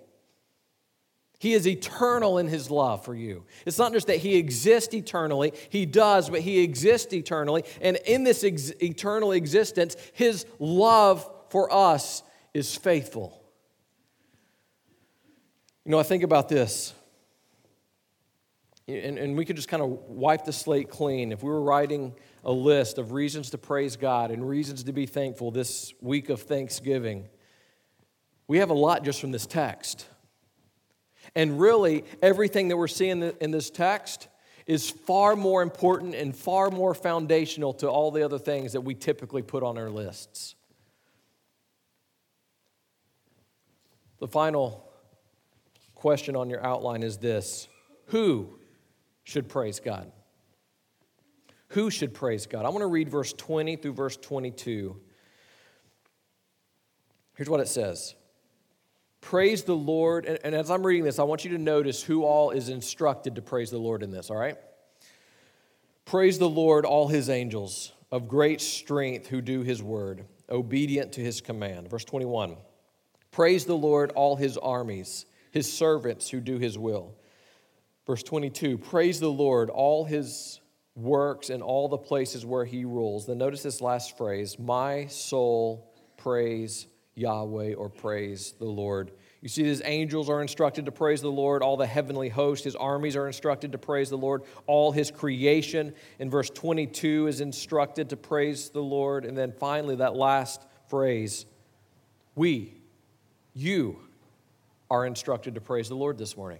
He 1.39 1.53
is 1.53 1.67
eternal 1.67 2.39
in 2.39 2.47
his 2.47 2.71
love 2.71 3.05
for 3.05 3.13
you. 3.13 3.45
It's 3.65 3.77
not 3.77 3.93
just 3.93 4.07
that 4.07 4.17
he 4.17 4.37
exists 4.37 4.93
eternally, 4.93 5.53
he 5.69 5.85
does, 5.85 6.29
but 6.29 6.41
he 6.41 6.59
exists 6.59 7.13
eternally. 7.13 7.63
And 7.79 7.97
in 8.07 8.23
this 8.23 8.43
ex- 8.43 8.71
eternal 8.81 9.31
existence, 9.33 9.95
his 10.13 10.45
love 10.59 11.29
for 11.49 11.71
us 11.71 12.23
is 12.53 12.75
faithful. 12.75 13.43
You 15.85 15.91
know, 15.91 15.99
I 15.99 16.03
think 16.03 16.23
about 16.23 16.49
this, 16.49 16.93
and, 18.87 19.17
and 19.17 19.37
we 19.37 19.45
could 19.45 19.55
just 19.55 19.69
kind 19.69 19.83
of 19.83 19.89
wipe 19.89 20.43
the 20.43 20.51
slate 20.51 20.89
clean. 20.89 21.31
If 21.31 21.43
we 21.43 21.49
were 21.49 21.61
writing 21.61 22.13
a 22.43 22.51
list 22.51 22.97
of 22.97 23.11
reasons 23.11 23.51
to 23.51 23.57
praise 23.57 23.95
God 23.95 24.31
and 24.31 24.47
reasons 24.47 24.83
to 24.85 24.91
be 24.91 25.05
thankful 25.05 25.51
this 25.51 25.93
week 26.01 26.29
of 26.29 26.41
Thanksgiving, 26.41 27.27
we 28.47 28.57
have 28.57 28.69
a 28.69 28.73
lot 28.73 29.03
just 29.03 29.21
from 29.21 29.31
this 29.31 29.45
text. 29.45 30.07
And 31.37 31.59
really, 31.59 32.03
everything 32.19 32.69
that 32.69 32.77
we're 32.77 32.87
seeing 32.87 33.21
in 33.21 33.51
this 33.51 33.69
text 33.69 34.27
is 34.65 34.89
far 34.89 35.35
more 35.35 35.61
important 35.61 36.15
and 36.15 36.35
far 36.35 36.71
more 36.71 36.95
foundational 36.95 37.73
to 37.73 37.87
all 37.87 38.09
the 38.09 38.25
other 38.25 38.39
things 38.39 38.73
that 38.73 38.81
we 38.81 38.95
typically 38.95 39.43
put 39.43 39.61
on 39.61 39.77
our 39.77 39.91
lists. 39.91 40.55
The 44.17 44.27
final 44.27 44.89
question 45.93 46.35
on 46.35 46.49
your 46.49 46.65
outline 46.65 47.03
is 47.03 47.19
this 47.19 47.67
Who 48.07 48.57
should 49.23 49.47
praise 49.47 49.79
God? 49.79 50.11
Who 51.67 51.91
should 51.91 52.15
praise 52.15 52.47
God? 52.47 52.65
I 52.65 52.69
want 52.69 52.81
to 52.81 52.87
read 52.87 53.09
verse 53.09 53.31
20 53.31 53.75
through 53.75 53.93
verse 53.93 54.17
22. 54.17 54.99
Here's 57.35 57.47
what 57.47 57.59
it 57.59 57.67
says 57.67 58.15
Praise 59.27 59.63
the 59.63 59.75
Lord. 59.75 60.25
And, 60.25 60.39
and, 60.45 60.55
as 60.55 60.71
I'm 60.71 60.87
reading 60.87 61.03
this, 61.03 61.19
I 61.19 61.23
want 61.23 61.43
you 61.43 61.51
to 61.51 61.57
notice 61.57 62.01
who 62.01 62.23
all 62.23 62.51
is 62.51 62.69
instructed 62.69 63.35
to 63.35 63.41
praise 63.41 63.69
the 63.69 63.77
Lord 63.77 64.01
in 64.01 64.09
this, 64.09 64.29
all 64.29 64.37
right? 64.37 64.55
Praise 66.05 66.39
the 66.39 66.47
Lord, 66.47 66.85
all 66.85 67.09
his 67.09 67.29
angels 67.29 67.91
of 68.09 68.29
great 68.29 68.61
strength 68.61 69.27
who 69.27 69.41
do 69.41 69.63
his 69.63 69.83
word, 69.83 70.23
obedient 70.49 71.11
to 71.11 71.21
his 71.21 71.41
command. 71.41 71.89
Verse 71.89 72.05
21 72.05 72.55
Praise 73.29 73.65
the 73.65 73.75
Lord, 73.75 74.11
all 74.11 74.37
his 74.37 74.57
armies, 74.57 75.25
his 75.51 75.69
servants 75.69 76.29
who 76.29 76.39
do 76.39 76.57
his 76.57 76.77
will. 76.77 77.13
Verse 78.05 78.23
22 78.23 78.77
Praise 78.77 79.19
the 79.19 79.27
Lord, 79.27 79.69
all 79.69 80.05
his 80.05 80.61
works 80.95 81.49
and 81.49 81.61
all 81.61 81.89
the 81.89 81.97
places 81.97 82.45
where 82.45 82.63
he 82.63 82.85
rules. 82.85 83.25
Then 83.25 83.39
notice 83.39 83.61
this 83.61 83.81
last 83.81 84.17
phrase 84.17 84.57
My 84.57 85.07
soul 85.07 85.93
praise 86.15 86.87
Yahweh 87.17 87.73
or 87.73 87.89
praise 87.89 88.53
the 88.59 88.65
Lord. 88.65 89.11
You 89.41 89.49
see, 89.49 89.63
his 89.63 89.81
angels 89.85 90.29
are 90.29 90.41
instructed 90.41 90.85
to 90.85 90.91
praise 90.91 91.21
the 91.21 91.31
Lord. 91.31 91.63
All 91.63 91.77
the 91.77 91.87
heavenly 91.87 92.29
host, 92.29 92.63
his 92.63 92.75
armies 92.75 93.15
are 93.15 93.27
instructed 93.27 93.71
to 93.71 93.77
praise 93.77 94.09
the 94.09 94.17
Lord. 94.17 94.43
All 94.67 94.91
his 94.91 95.09
creation 95.09 95.93
in 96.19 96.29
verse 96.29 96.49
22 96.49 97.27
is 97.27 97.41
instructed 97.41 98.09
to 98.09 98.17
praise 98.17 98.69
the 98.69 98.81
Lord. 98.81 99.25
And 99.25 99.37
then 99.37 99.51
finally, 99.51 99.95
that 99.95 100.15
last 100.15 100.61
phrase, 100.89 101.45
we, 102.35 102.75
you, 103.53 103.99
are 104.89 105.05
instructed 105.05 105.55
to 105.55 105.61
praise 105.61 105.89
the 105.89 105.95
Lord 105.95 106.17
this 106.17 106.37
morning. 106.37 106.59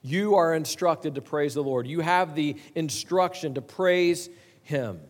You 0.00 0.36
are 0.36 0.54
instructed 0.54 1.16
to 1.16 1.20
praise 1.20 1.54
the 1.54 1.62
Lord. 1.62 1.86
You 1.86 2.00
have 2.00 2.34
the 2.34 2.56
instruction 2.74 3.54
to 3.54 3.62
praise 3.62 4.30
him. 4.62 5.00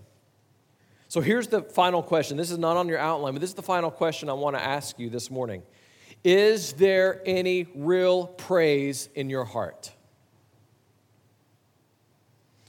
So 1.09 1.23
here's 1.23 1.49
the 1.49 1.63
final 1.63 2.03
question. 2.03 2.37
This 2.37 2.51
is 2.51 2.59
not 2.59 2.77
on 2.77 2.87
your 2.87 2.99
outline, 2.99 3.33
but 3.33 3.41
this 3.41 3.51
is 3.51 3.57
the 3.57 3.63
final 3.63 3.91
question 3.91 4.29
I 4.29 4.35
want 4.35 4.57
to 4.57 4.63
ask 4.63 4.99
you 4.99 5.09
this 5.09 5.31
morning. 5.31 5.63
Is 6.23 6.75
there 6.75 7.23
any 7.25 7.67
real 7.75 8.27
praise 8.27 9.09
in 9.15 9.31
your 9.31 9.45
heart? 9.45 9.91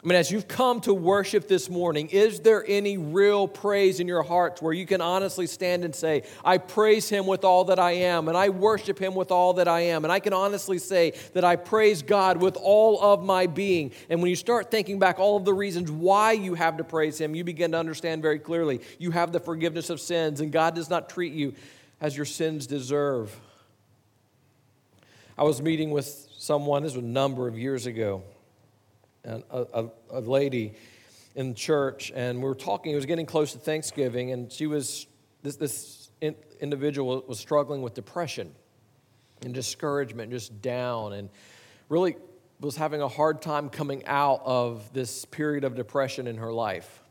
I 0.02 0.08
mean, 0.08 0.16
as 0.16 0.32
you've 0.32 0.48
come 0.48 0.80
to 0.82 0.94
worship 0.94 1.50
this 1.50 1.70
morning, 1.70 2.08
is 2.08 2.40
there 2.40 2.64
any 2.66 2.98
real 2.98 3.50
praise 3.50 4.00
in 4.00 4.08
your 4.08 4.24
heart 4.24 4.62
where 4.62 4.72
you 4.72 4.86
can 4.86 5.02
honestly 5.02 5.46
stand 5.46 5.84
and 5.84 5.94
say, 5.94 6.24
I 6.46 6.58
praise 6.58 7.10
Him 7.10 7.28
with 7.28 7.44
all 7.44 7.66
that 7.66 7.80
I 7.80 7.92
am, 7.92 8.30
and 8.30 8.38
I 8.38 8.48
worship 8.48 8.98
Him 8.98 9.14
with 9.14 9.30
all 9.30 9.56
that 9.56 9.68
I 9.68 9.82
am, 9.82 10.06
and 10.06 10.12
I 10.12 10.22
can 10.22 10.32
honestly 10.32 10.78
say 10.78 11.12
that 11.34 11.44
I 11.44 11.58
praise 11.58 12.02
God 12.02 12.38
with 12.38 12.56
all 12.56 13.02
of 13.02 13.26
my 13.26 13.46
being? 13.46 13.92
And 14.10 14.22
when 14.22 14.30
you 14.30 14.38
start 14.38 14.72
thinking 14.72 15.00
back 15.00 15.20
all 15.20 15.36
of 15.36 15.44
the 15.44 15.54
reasons 15.54 15.92
why 15.92 16.32
you 16.32 16.54
have 16.54 16.78
to 16.78 16.86
praise 16.86 17.20
Him, 17.20 17.36
you 17.36 17.44
begin 17.44 17.74
to 17.74 17.78
understand 17.78 18.22
very 18.22 18.40
clearly 18.40 18.80
you 19.00 19.12
have 19.12 19.34
the 19.34 19.42
forgiveness 19.42 19.90
of 19.90 20.00
sins, 20.00 20.40
and 20.40 20.50
God 20.50 20.76
does 20.76 20.90
not 20.90 21.10
treat 21.10 21.34
you 21.34 21.56
as 22.00 22.16
your 22.16 22.26
sins 22.26 22.68
deserve. 22.68 23.38
I 25.38 25.44
was 25.44 25.62
meeting 25.62 25.92
with 25.92 26.30
someone, 26.38 26.84
this 26.84 26.96
was 26.96 27.04
a 27.04 27.08
number 27.08 27.50
of 27.50 27.60
years 27.60 27.86
ago, 27.86 28.24
a, 29.24 29.42
a, 29.52 29.90
a 30.12 30.20
lady 30.22 30.74
in 31.36 31.54
church, 31.54 32.12
and 32.16 32.40
we 32.40 32.46
were 32.46 32.56
talking. 32.56 32.92
It 32.92 32.96
was 32.96 33.06
getting 33.06 33.26
close 33.26 33.54
to 33.54 33.60
Thanksgiving, 33.60 34.32
and 34.32 34.52
she 34.52 34.68
was, 34.68 35.08
this, 35.44 35.56
this 35.56 36.12
in, 36.22 36.36
individual 36.60 37.24
was 37.28 37.40
struggling 37.40 37.82
with 37.82 37.94
depression 37.94 38.54
and 39.44 39.54
discouragement, 39.54 40.32
just 40.32 40.62
down, 40.62 41.14
and 41.14 41.30
really 41.88 42.16
was 42.60 42.76
having 42.76 43.02
a 43.02 43.08
hard 43.08 43.42
time 43.42 43.70
coming 43.70 44.06
out 44.06 44.42
of 44.44 44.92
this 44.94 45.26
period 45.26 45.64
of 45.64 45.76
depression 45.76 46.28
in 46.28 46.38
her 46.38 46.52
life. 46.52 47.04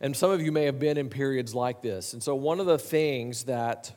And 0.00 0.16
some 0.16 0.30
of 0.30 0.40
you 0.40 0.52
may 0.52 0.64
have 0.64 0.78
been 0.78 0.96
in 0.96 1.08
periods 1.08 1.54
like 1.54 1.82
this. 1.82 2.12
And 2.12 2.22
so, 2.22 2.34
one 2.34 2.60
of 2.60 2.66
the 2.66 2.78
things 2.78 3.44
that 3.44 3.94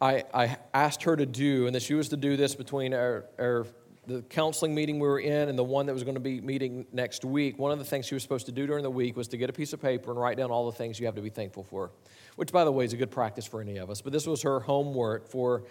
I, 0.00 0.24
I 0.34 0.56
asked 0.74 1.04
her 1.04 1.14
to 1.14 1.26
do, 1.26 1.66
and 1.66 1.74
that 1.74 1.82
she 1.82 1.94
was 1.94 2.08
to 2.08 2.16
do 2.16 2.36
this 2.36 2.54
between 2.54 2.92
our, 2.92 3.24
our, 3.38 3.66
the 4.06 4.22
counseling 4.22 4.74
meeting 4.74 4.98
we 4.98 5.06
were 5.06 5.20
in 5.20 5.48
and 5.48 5.56
the 5.56 5.64
one 5.64 5.86
that 5.86 5.92
was 5.92 6.02
going 6.02 6.14
to 6.14 6.20
be 6.20 6.40
meeting 6.40 6.86
next 6.92 7.24
week, 7.24 7.58
one 7.58 7.70
of 7.70 7.78
the 7.78 7.84
things 7.84 8.06
she 8.06 8.14
was 8.14 8.22
supposed 8.22 8.46
to 8.46 8.52
do 8.52 8.66
during 8.66 8.82
the 8.82 8.90
week 8.90 9.16
was 9.16 9.28
to 9.28 9.36
get 9.36 9.48
a 9.48 9.52
piece 9.52 9.72
of 9.72 9.80
paper 9.80 10.10
and 10.10 10.20
write 10.20 10.36
down 10.36 10.50
all 10.50 10.66
the 10.66 10.76
things 10.76 10.98
you 10.98 11.06
have 11.06 11.14
to 11.14 11.22
be 11.22 11.30
thankful 11.30 11.62
for, 11.62 11.90
which, 12.34 12.50
by 12.50 12.64
the 12.64 12.72
way, 12.72 12.84
is 12.84 12.92
a 12.92 12.96
good 12.96 13.12
practice 13.12 13.46
for 13.46 13.60
any 13.60 13.76
of 13.76 13.90
us. 13.90 14.00
But 14.00 14.12
this 14.12 14.26
was 14.26 14.42
her 14.42 14.58
homework 14.58 15.28
for 15.28 15.62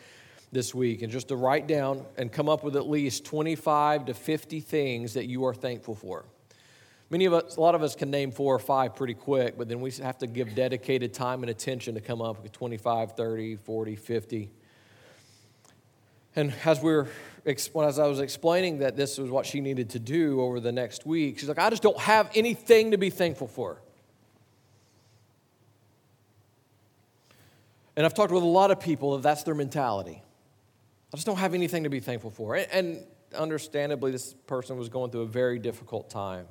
this 0.53 0.73
week 0.73 1.01
and 1.01 1.11
just 1.11 1.27
to 1.29 1.35
write 1.35 1.67
down 1.67 2.05
and 2.17 2.31
come 2.31 2.47
up 2.47 2.63
with 2.63 2.75
at 2.75 2.89
least 2.89 3.25
25 3.25 4.05
to 4.05 4.13
50 4.13 4.59
things 4.61 5.13
that 5.13 5.25
you 5.25 5.45
are 5.45 5.53
thankful 5.53 5.95
for. 5.95 6.25
Many 7.09 7.25
of 7.25 7.33
us, 7.33 7.57
a 7.57 7.59
lot 7.59 7.75
of 7.75 7.83
us 7.83 7.95
can 7.95 8.09
name 8.09 8.31
four 8.31 8.55
or 8.55 8.59
five 8.59 8.95
pretty 8.95 9.13
quick, 9.13 9.57
but 9.57 9.67
then 9.67 9.81
we 9.81 9.91
have 9.91 10.17
to 10.19 10.27
give 10.27 10.55
dedicated 10.55 11.13
time 11.13 11.43
and 11.43 11.49
attention 11.49 11.95
to 11.95 12.01
come 12.01 12.21
up 12.21 12.41
with 12.41 12.53
25, 12.53 13.11
30, 13.17 13.57
40, 13.57 13.95
50. 13.97 14.49
And 16.35 16.53
as 16.65 16.81
we 16.81 16.93
are 16.93 17.07
as 17.45 17.99
I 17.99 18.05
was 18.05 18.19
explaining 18.19 18.79
that 18.79 18.95
this 18.95 19.17
was 19.17 19.31
what 19.31 19.45
she 19.45 19.61
needed 19.61 19.89
to 19.91 19.99
do 19.99 20.41
over 20.41 20.59
the 20.59 20.71
next 20.71 21.05
week, 21.05 21.39
she's 21.39 21.49
like, 21.49 21.57
I 21.57 21.69
just 21.69 21.81
don't 21.81 21.99
have 21.99 22.29
anything 22.35 22.91
to 22.91 22.97
be 22.97 23.09
thankful 23.09 23.47
for. 23.47 23.81
And 27.95 28.05
I've 28.05 28.13
talked 28.13 28.31
with 28.31 28.43
a 28.43 28.47
lot 28.47 28.71
of 28.71 28.79
people 28.79 29.13
that 29.13 29.23
that's 29.23 29.43
their 29.43 29.55
mentality. 29.55 30.21
I 31.13 31.17
just 31.17 31.25
don't 31.25 31.37
have 31.37 31.53
anything 31.53 31.83
to 31.83 31.89
be 31.89 31.99
thankful 31.99 32.31
for. 32.31 32.55
And 32.55 33.03
understandably, 33.37 34.11
this 34.11 34.33
person 34.47 34.77
was 34.77 34.87
going 34.87 35.11
through 35.11 35.21
a 35.21 35.27
very 35.27 35.59
difficult 35.59 36.09
time. 36.09 36.47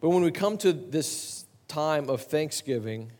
But 0.00 0.08
when 0.08 0.22
we 0.22 0.32
come 0.32 0.58
to 0.58 0.72
this 0.72 1.46
time 1.68 2.10
of 2.10 2.22
Thanksgiving, 2.22 3.12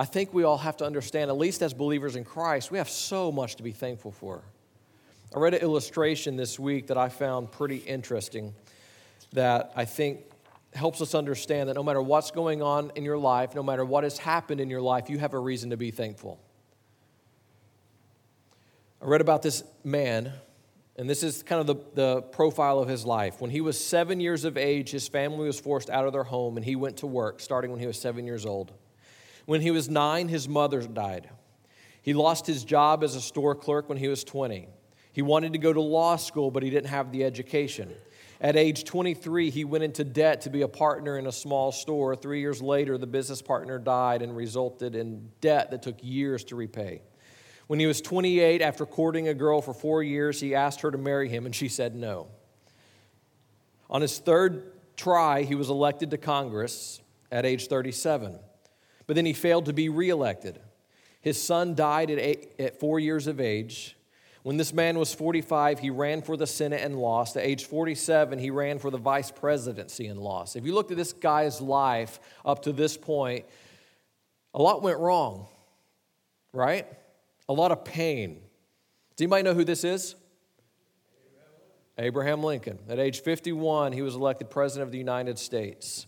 I 0.00 0.04
think 0.04 0.32
we 0.32 0.44
all 0.44 0.58
have 0.58 0.76
to 0.76 0.84
understand, 0.84 1.28
at 1.28 1.36
least 1.36 1.60
as 1.60 1.74
believers 1.74 2.14
in 2.14 2.22
Christ, 2.22 2.70
we 2.70 2.78
have 2.78 2.88
so 2.88 3.32
much 3.32 3.56
to 3.56 3.64
be 3.64 3.72
thankful 3.72 4.12
for. 4.12 4.42
I 5.34 5.40
read 5.40 5.54
an 5.54 5.60
illustration 5.60 6.36
this 6.36 6.56
week 6.56 6.86
that 6.86 6.96
I 6.96 7.08
found 7.08 7.50
pretty 7.50 7.78
interesting 7.78 8.54
that 9.32 9.72
I 9.74 9.84
think 9.84 10.20
helps 10.72 11.02
us 11.02 11.16
understand 11.16 11.68
that 11.68 11.74
no 11.74 11.82
matter 11.82 12.00
what's 12.00 12.30
going 12.30 12.62
on 12.62 12.92
in 12.94 13.04
your 13.04 13.18
life, 13.18 13.56
no 13.56 13.62
matter 13.64 13.84
what 13.84 14.04
has 14.04 14.18
happened 14.18 14.60
in 14.60 14.70
your 14.70 14.80
life, 14.80 15.10
you 15.10 15.18
have 15.18 15.34
a 15.34 15.38
reason 15.38 15.70
to 15.70 15.76
be 15.76 15.90
thankful. 15.90 16.38
I 19.02 19.06
read 19.06 19.20
about 19.20 19.42
this 19.42 19.64
man, 19.82 20.32
and 20.96 21.10
this 21.10 21.24
is 21.24 21.42
kind 21.42 21.60
of 21.60 21.66
the, 21.66 21.84
the 21.94 22.22
profile 22.22 22.78
of 22.78 22.88
his 22.88 23.04
life. 23.04 23.40
When 23.40 23.50
he 23.50 23.60
was 23.60 23.84
seven 23.84 24.20
years 24.20 24.44
of 24.44 24.56
age, 24.56 24.92
his 24.92 25.08
family 25.08 25.48
was 25.48 25.58
forced 25.58 25.90
out 25.90 26.06
of 26.06 26.12
their 26.12 26.24
home, 26.24 26.56
and 26.56 26.64
he 26.64 26.76
went 26.76 26.98
to 26.98 27.08
work 27.08 27.40
starting 27.40 27.72
when 27.72 27.80
he 27.80 27.86
was 27.86 28.00
seven 28.00 28.24
years 28.24 28.46
old. 28.46 28.72
When 29.48 29.62
he 29.62 29.70
was 29.70 29.88
nine, 29.88 30.28
his 30.28 30.46
mother 30.46 30.82
died. 30.82 31.30
He 32.02 32.12
lost 32.12 32.46
his 32.46 32.64
job 32.64 33.02
as 33.02 33.14
a 33.14 33.20
store 33.22 33.54
clerk 33.54 33.88
when 33.88 33.96
he 33.96 34.06
was 34.06 34.22
20. 34.22 34.68
He 35.14 35.22
wanted 35.22 35.54
to 35.54 35.58
go 35.58 35.72
to 35.72 35.80
law 35.80 36.16
school, 36.16 36.50
but 36.50 36.62
he 36.62 36.68
didn't 36.68 36.90
have 36.90 37.12
the 37.12 37.24
education. 37.24 37.94
At 38.42 38.56
age 38.56 38.84
23, 38.84 39.48
he 39.48 39.64
went 39.64 39.84
into 39.84 40.04
debt 40.04 40.42
to 40.42 40.50
be 40.50 40.60
a 40.60 40.68
partner 40.68 41.16
in 41.16 41.26
a 41.26 41.32
small 41.32 41.72
store. 41.72 42.14
Three 42.14 42.40
years 42.40 42.60
later, 42.60 42.98
the 42.98 43.06
business 43.06 43.40
partner 43.40 43.78
died 43.78 44.20
and 44.20 44.36
resulted 44.36 44.94
in 44.94 45.30
debt 45.40 45.70
that 45.70 45.80
took 45.80 45.96
years 46.02 46.44
to 46.44 46.54
repay. 46.54 47.00
When 47.68 47.80
he 47.80 47.86
was 47.86 48.02
28, 48.02 48.60
after 48.60 48.84
courting 48.84 49.28
a 49.28 49.34
girl 49.34 49.62
for 49.62 49.72
four 49.72 50.02
years, 50.02 50.38
he 50.38 50.54
asked 50.54 50.82
her 50.82 50.90
to 50.90 50.98
marry 50.98 51.30
him, 51.30 51.46
and 51.46 51.54
she 51.54 51.70
said 51.70 51.94
no. 51.94 52.26
On 53.88 54.02
his 54.02 54.18
third 54.18 54.74
try, 54.98 55.44
he 55.44 55.54
was 55.54 55.70
elected 55.70 56.10
to 56.10 56.18
Congress 56.18 57.00
at 57.32 57.46
age 57.46 57.68
37, 57.68 58.40
but 59.08 59.16
then 59.16 59.26
he 59.26 59.32
failed 59.32 59.64
to 59.64 59.72
be 59.72 59.88
reelected. 59.88 60.60
His 61.20 61.42
son 61.42 61.74
died 61.74 62.12
at, 62.12 62.20
eight, 62.20 62.52
at 62.60 62.78
four 62.78 63.00
years 63.00 63.26
of 63.26 63.40
age. 63.40 63.96
When 64.44 64.56
this 64.56 64.72
man 64.72 64.96
was 64.96 65.12
45, 65.12 65.80
he 65.80 65.90
ran 65.90 66.22
for 66.22 66.36
the 66.36 66.46
Senate 66.46 66.80
and 66.80 66.94
lost. 66.94 67.36
At 67.36 67.42
age 67.42 67.64
47, 67.64 68.38
he 68.38 68.50
ran 68.50 68.78
for 68.78 68.92
the 68.92 68.98
vice 68.98 69.32
presidency 69.32 70.06
and 70.06 70.20
lost. 70.20 70.54
If 70.54 70.64
you 70.64 70.72
looked 70.72 70.92
at 70.92 70.96
this 70.96 71.12
guy's 71.12 71.60
life 71.60 72.20
up 72.46 72.62
to 72.62 72.72
this 72.72 72.96
point, 72.96 73.44
a 74.54 74.62
lot 74.62 74.80
went 74.80 75.00
wrong, 75.00 75.48
right? 76.52 76.86
a 77.48 77.52
lot 77.52 77.72
of 77.72 77.84
pain. 77.84 78.40
Does 79.16 79.24
anybody 79.24 79.42
know 79.42 79.54
who 79.54 79.64
this 79.64 79.84
is? 79.84 80.14
Abraham 81.98 82.42
Lincoln. 82.42 82.78
At 82.88 82.98
age 83.00 83.22
51, 83.22 83.92
he 83.92 84.02
was 84.02 84.14
elected 84.14 84.50
President 84.50 84.86
of 84.86 84.92
the 84.92 84.98
United 84.98 85.38
States. 85.38 86.06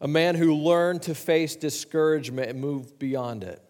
A 0.00 0.08
man 0.08 0.34
who 0.34 0.54
learned 0.54 1.02
to 1.02 1.14
face 1.14 1.56
discouragement 1.56 2.50
and 2.50 2.60
move 2.60 2.98
beyond 2.98 3.44
it. 3.44 3.62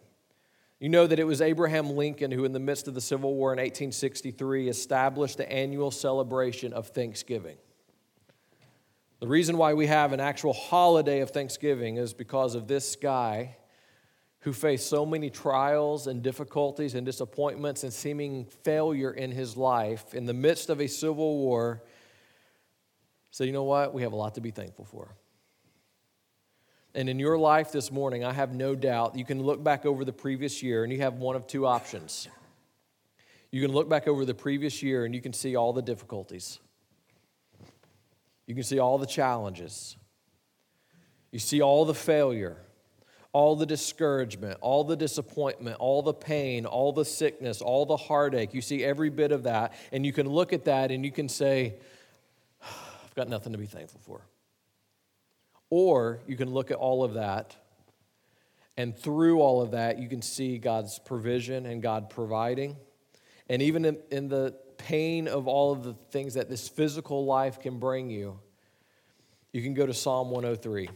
You 0.78 0.88
know 0.88 1.06
that 1.06 1.18
it 1.18 1.24
was 1.24 1.42
Abraham 1.42 1.96
Lincoln 1.96 2.30
who, 2.30 2.44
in 2.44 2.52
the 2.52 2.60
midst 2.60 2.88
of 2.88 2.94
the 2.94 3.00
Civil 3.00 3.34
War 3.34 3.52
in 3.52 3.58
1863, 3.58 4.68
established 4.68 5.36
the 5.36 5.50
annual 5.50 5.90
celebration 5.90 6.72
of 6.72 6.88
Thanksgiving. 6.88 7.56
The 9.20 9.28
reason 9.28 9.58
why 9.58 9.74
we 9.74 9.86
have 9.86 10.14
an 10.14 10.20
actual 10.20 10.54
holiday 10.54 11.20
of 11.20 11.30
Thanksgiving 11.30 11.98
is 11.98 12.14
because 12.14 12.54
of 12.54 12.66
this 12.66 12.96
guy 12.96 13.56
who 14.40 14.52
faced 14.54 14.88
so 14.88 15.04
many 15.04 15.28
trials 15.28 16.06
and 16.06 16.22
difficulties 16.22 16.94
and 16.94 17.04
disappointments 17.04 17.84
and 17.84 17.92
seeming 17.92 18.46
failure 18.46 19.10
in 19.10 19.30
his 19.30 19.56
life 19.56 20.14
in 20.14 20.24
the 20.24 20.32
midst 20.32 20.70
of 20.70 20.80
a 20.80 20.86
civil 20.86 21.38
war 21.38 21.82
so 23.30 23.44
you 23.44 23.52
know 23.52 23.64
what 23.64 23.92
we 23.92 24.02
have 24.02 24.12
a 24.12 24.16
lot 24.16 24.34
to 24.34 24.40
be 24.40 24.50
thankful 24.50 24.86
for 24.86 25.14
and 26.94 27.08
in 27.08 27.18
your 27.18 27.38
life 27.38 27.72
this 27.72 27.90
morning 27.90 28.24
i 28.24 28.32
have 28.32 28.54
no 28.54 28.74
doubt 28.74 29.16
you 29.16 29.24
can 29.24 29.42
look 29.42 29.62
back 29.62 29.86
over 29.86 30.04
the 30.04 30.12
previous 30.12 30.62
year 30.62 30.84
and 30.84 30.92
you 30.92 31.00
have 31.00 31.14
one 31.14 31.36
of 31.36 31.46
two 31.46 31.66
options 31.66 32.28
you 33.50 33.60
can 33.60 33.72
look 33.72 33.88
back 33.88 34.06
over 34.06 34.24
the 34.24 34.34
previous 34.34 34.82
year 34.82 35.04
and 35.04 35.14
you 35.14 35.20
can 35.20 35.32
see 35.32 35.56
all 35.56 35.72
the 35.72 35.82
difficulties 35.82 36.58
you 38.46 38.54
can 38.54 38.64
see 38.64 38.78
all 38.78 38.98
the 38.98 39.06
challenges 39.06 39.96
you 41.32 41.38
see 41.38 41.60
all 41.60 41.84
the 41.84 41.94
failure 41.94 42.56
all 43.32 43.54
the 43.54 43.66
discouragement, 43.66 44.58
all 44.60 44.82
the 44.82 44.96
disappointment, 44.96 45.76
all 45.78 46.02
the 46.02 46.12
pain, 46.12 46.66
all 46.66 46.92
the 46.92 47.04
sickness, 47.04 47.62
all 47.62 47.86
the 47.86 47.96
heartache. 47.96 48.54
You 48.54 48.60
see 48.60 48.84
every 48.84 49.08
bit 49.08 49.30
of 49.30 49.44
that, 49.44 49.72
and 49.92 50.04
you 50.04 50.12
can 50.12 50.28
look 50.28 50.52
at 50.52 50.64
that 50.64 50.90
and 50.90 51.04
you 51.04 51.12
can 51.12 51.28
say, 51.28 51.74
I've 52.62 53.14
got 53.14 53.28
nothing 53.28 53.52
to 53.52 53.58
be 53.58 53.66
thankful 53.66 54.00
for. 54.04 54.22
Or 55.70 56.20
you 56.26 56.36
can 56.36 56.50
look 56.50 56.70
at 56.70 56.76
all 56.76 57.04
of 57.04 57.14
that, 57.14 57.56
and 58.76 58.96
through 58.96 59.40
all 59.40 59.62
of 59.62 59.72
that, 59.72 59.98
you 59.98 60.08
can 60.08 60.22
see 60.22 60.58
God's 60.58 60.98
provision 60.98 61.66
and 61.66 61.82
God 61.82 62.10
providing. 62.10 62.76
And 63.48 63.62
even 63.62 63.84
in, 63.84 63.98
in 64.10 64.28
the 64.28 64.54
pain 64.78 65.28
of 65.28 65.46
all 65.46 65.72
of 65.72 65.84
the 65.84 65.94
things 66.10 66.34
that 66.34 66.48
this 66.48 66.68
physical 66.68 67.24
life 67.24 67.60
can 67.60 67.78
bring 67.78 68.10
you, 68.10 68.38
you 69.52 69.62
can 69.62 69.74
go 69.74 69.84
to 69.86 69.92
Psalm 69.92 70.30
103. 70.30 70.88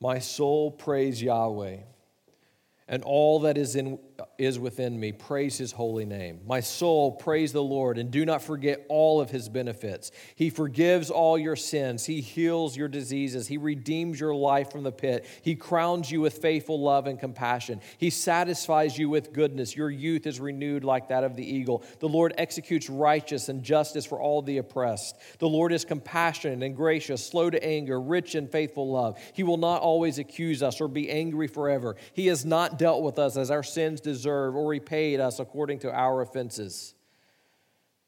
My 0.00 0.18
soul 0.18 0.70
praise 0.70 1.22
Yahweh 1.22 1.78
and 2.86 3.02
all 3.04 3.40
that 3.40 3.56
is, 3.56 3.76
in, 3.76 3.98
is 4.38 4.58
within 4.58 4.98
me. 4.98 5.12
Praise 5.12 5.58
his 5.58 5.72
holy 5.72 6.04
name. 6.04 6.40
My 6.46 6.60
soul, 6.60 7.12
praise 7.12 7.52
the 7.52 7.62
Lord, 7.62 7.98
and 7.98 8.10
do 8.10 8.24
not 8.24 8.42
forget 8.42 8.84
all 8.88 9.20
of 9.20 9.30
his 9.30 9.48
benefits. 9.48 10.10
He 10.34 10.50
forgives 10.50 11.10
all 11.10 11.38
your 11.38 11.56
sins, 11.56 12.04
he 12.04 12.20
heals 12.20 12.76
your 12.76 12.88
diseases, 12.88 13.46
he 13.46 13.58
redeems 13.58 14.18
your 14.20 14.34
life 14.34 14.70
from 14.70 14.82
the 14.82 14.92
pit, 14.92 15.26
he 15.42 15.54
crowns 15.54 16.10
you 16.10 16.20
with 16.20 16.38
faithful 16.38 16.80
love 16.80 17.06
and 17.06 17.18
compassion, 17.18 17.80
he 17.98 18.10
satisfies 18.10 18.98
you 18.98 19.08
with 19.08 19.32
goodness. 19.32 19.76
Your 19.76 19.90
youth 19.90 20.26
is 20.26 20.40
renewed 20.40 20.84
like 20.84 21.08
that 21.08 21.24
of 21.24 21.36
the 21.36 21.44
eagle. 21.44 21.84
The 22.00 22.08
Lord 22.08 22.34
executes 22.38 22.90
righteousness 22.90 23.48
and 23.48 23.62
justice 23.62 24.06
for 24.06 24.20
all 24.20 24.42
the 24.42 24.58
oppressed. 24.58 25.16
The 25.38 25.48
Lord 25.48 25.72
is 25.72 25.84
compassionate 25.84 26.62
and 26.62 26.76
gracious, 26.76 27.24
slow 27.24 27.50
to 27.50 27.64
anger, 27.64 28.00
rich 28.00 28.34
in 28.34 28.48
faithful 28.48 28.90
love. 28.90 29.18
He 29.32 29.42
will 29.42 29.56
not 29.56 29.82
always 29.82 30.18
accuse 30.18 30.62
us 30.62 30.80
or 30.80 30.88
be 30.88 31.10
angry 31.10 31.48
forever. 31.48 31.96
He 32.12 32.28
has 32.28 32.44
not 32.44 32.78
dealt 32.78 33.02
with 33.02 33.18
us 33.18 33.36
as 33.36 33.50
our 33.50 33.62
sins 33.62 34.00
deserve 34.04 34.54
or 34.54 34.68
repaid 34.68 35.18
us 35.18 35.40
according 35.40 35.80
to 35.80 35.92
our 35.92 36.20
offenses. 36.20 36.94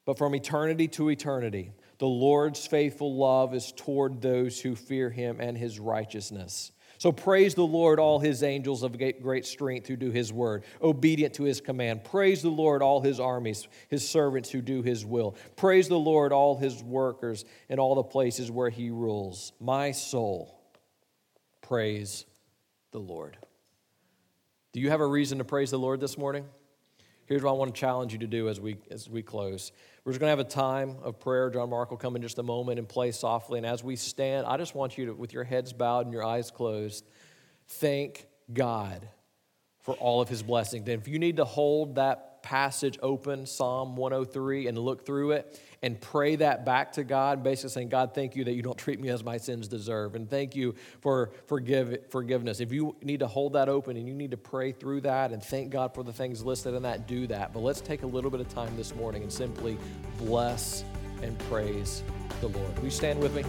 But 0.05 0.19
from 0.19 0.37
eternity 0.37 0.87
to 0.89 1.09
eternity, 1.09 1.73
the 1.99 2.07
Lord's 2.07 2.65
faithful 2.65 3.17
love 3.17 3.55
is 3.55 3.73
toward 3.73 4.23
those 4.23 4.61
who 4.61 4.77
fear 4.77 5.11
him 5.11 5.41
and 5.41 5.59
his 5.59 5.81
righteousness. 5.81 6.71
So 6.99 7.13
praise 7.13 7.55
the 7.55 7.67
Lord, 7.67 7.99
all 7.99 8.21
his 8.21 8.43
angels 8.43 8.83
of 8.83 8.97
great 8.99 9.45
strength 9.45 9.87
who 9.87 9.97
do 9.97 10.11
his 10.11 10.33
word, 10.33 10.65
obedient 10.81 11.35
to 11.35 11.43
his 11.43 11.61
command. 11.61 12.05
Praise 12.05 12.41
the 12.41 12.49
Lord, 12.49 12.83
all 12.83 13.01
his 13.01 13.21
armies, 13.21 13.69
his 13.89 14.09
servants 14.09 14.51
who 14.51 14.63
do 14.63 14.83
his 14.83 15.05
will. 15.05 15.37
Praise 15.57 15.89
the 15.89 15.99
Lord, 15.99 16.33
all 16.33 16.57
his 16.57 16.83
workers 16.83 17.45
in 17.69 17.79
all 17.79 17.97
the 17.97 18.03
places 18.03 18.51
where 18.51 18.71
he 18.71 18.91
rules. 18.91 19.53
My 19.61 19.91
soul, 19.91 20.59
praise 21.61 22.25
the 22.93 23.01
Lord. 23.01 23.37
Do 24.77 24.83
you 24.83 24.91
have 24.91 25.01
a 25.01 25.07
reason 25.07 25.39
to 25.39 25.45
praise 25.45 25.71
the 25.71 25.79
Lord 25.79 26.01
this 26.01 26.19
morning? 26.19 26.45
Here's 27.25 27.43
what 27.43 27.49
I 27.49 27.55
want 27.55 27.75
to 27.75 27.81
challenge 27.81 28.13
you 28.13 28.19
to 28.19 28.27
do 28.27 28.51
as 28.51 28.61
we, 28.61 28.77
as 28.91 29.09
we 29.09 29.23
close. 29.23 29.73
We're 30.05 30.13
just 30.13 30.21
going 30.21 30.27
to 30.27 30.37
have 30.37 30.39
a 30.39 30.45
time 30.45 30.97
of 31.03 31.19
prayer. 31.19 31.49
John 31.49 31.71
Mark 31.71 31.89
will 31.89 31.97
come 31.97 32.15
in 32.15 32.21
just 32.21 32.37
a 32.37 32.43
moment 32.43 32.79
and 32.79 32.87
play 32.87 33.11
softly. 33.11 33.57
And 33.57 33.67
as 33.67 33.83
we 33.83 33.97
stand, 33.97 34.47
I 34.47 34.59
just 34.59 34.75
want 34.75 34.99
you 34.99 35.07
to, 35.07 35.15
with 35.15 35.33
your 35.33 35.45
heads 35.45 35.73
bowed 35.73 36.05
and 36.05 36.13
your 36.13 36.27
eyes 36.27 36.51
closed, 36.51 37.07
thank 37.67 38.27
God 38.53 39.09
for 39.81 39.95
all 39.95 40.21
of 40.21 40.29
his 40.29 40.43
blessings. 40.43 40.87
And 40.87 41.01
if 41.01 41.09
you 41.09 41.19
need 41.19 41.39
to 41.39 41.47
hold 41.47 41.95
that 41.95 42.36
passage 42.47 42.97
open, 43.03 43.45
Psalm 43.45 43.97
103, 43.97 44.69
and 44.69 44.79
look 44.79 45.05
through 45.05 45.33
it 45.33 45.61
and 45.83 46.01
pray 46.01 46.37
that 46.37 46.65
back 46.65 46.93
to 46.93 47.03
God, 47.03 47.43
basically 47.43 47.71
saying, 47.71 47.89
God, 47.89 48.15
thank 48.15 48.37
you 48.37 48.45
that 48.45 48.53
you 48.53 48.63
don't 48.63 48.79
treat 48.79 49.01
me 49.01 49.09
as 49.09 49.25
my 49.25 49.37
sins 49.37 49.67
deserve. 49.67 50.15
And 50.15 50.31
thank 50.31 50.55
you 50.55 50.77
for 51.01 51.33
forgive, 51.47 52.09
forgiveness. 52.09 52.61
If 52.61 52.71
you 52.71 52.95
need 53.03 53.19
to 53.19 53.27
hold 53.27 53.55
that 53.55 53.69
open 53.69 53.97
and 53.97 54.07
you 54.07 54.15
need 54.15 54.31
to 54.31 54.37
pray 54.37 54.71
through 54.71 55.01
that 55.01 55.33
and 55.33 55.43
thank 55.43 55.71
God 55.71 55.93
for 55.93 56.05
the 56.05 56.13
things 56.13 56.45
listed 56.45 56.75
in 56.75 56.85
that, 56.85 57.09
do 57.09 57.27
that. 57.27 57.53
But 57.53 57.65
let's 57.65 57.81
take 57.81 58.05
a 58.05 58.07
little 58.07 58.31
bit 58.31 58.39
of 58.39 58.49
time 58.49 58.77
this 58.77 58.95
morning 58.95 59.25
and 59.25 59.33
simply 59.33 59.77
bless 60.17 60.85
and 61.23 61.37
praise 61.51 62.05
the 62.41 62.47
Lord. 62.47 62.77
Will 62.79 62.85
you 62.85 62.91
stand 62.91 63.19
with 63.19 63.35
me? 63.35 63.43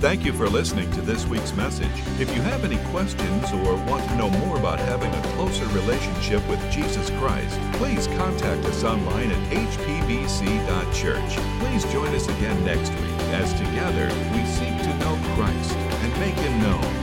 Thank 0.00 0.24
you 0.24 0.32
for 0.32 0.48
listening 0.48 0.88
to 0.92 1.00
this 1.00 1.26
week's 1.26 1.52
message. 1.54 1.90
If 2.20 2.32
you 2.32 2.40
have 2.42 2.64
any 2.64 2.76
questions 2.92 3.50
or 3.50 3.74
want 3.86 4.08
to 4.08 4.14
know 4.14 4.30
more 4.30 4.56
about 4.56 4.78
having 4.78 5.12
a 5.12 5.22
closer 5.34 5.66
relationship 5.66 6.48
with 6.48 6.60
Jesus 6.70 7.10
Christ, 7.18 7.58
please 7.72 8.06
contact 8.06 8.64
us 8.66 8.84
online 8.84 9.32
at 9.32 9.50
hpbc.church. 9.50 11.36
Please 11.58 11.92
join 11.92 12.14
us 12.14 12.28
again 12.28 12.64
next 12.64 12.90
week 12.90 13.18
as 13.34 13.52
together 13.54 14.06
we 14.32 14.46
seek 14.46 14.80
to 14.82 14.98
know 14.98 15.18
Christ 15.34 15.72
and 15.74 16.20
make 16.20 16.34
him 16.36 16.62
known. 16.62 16.97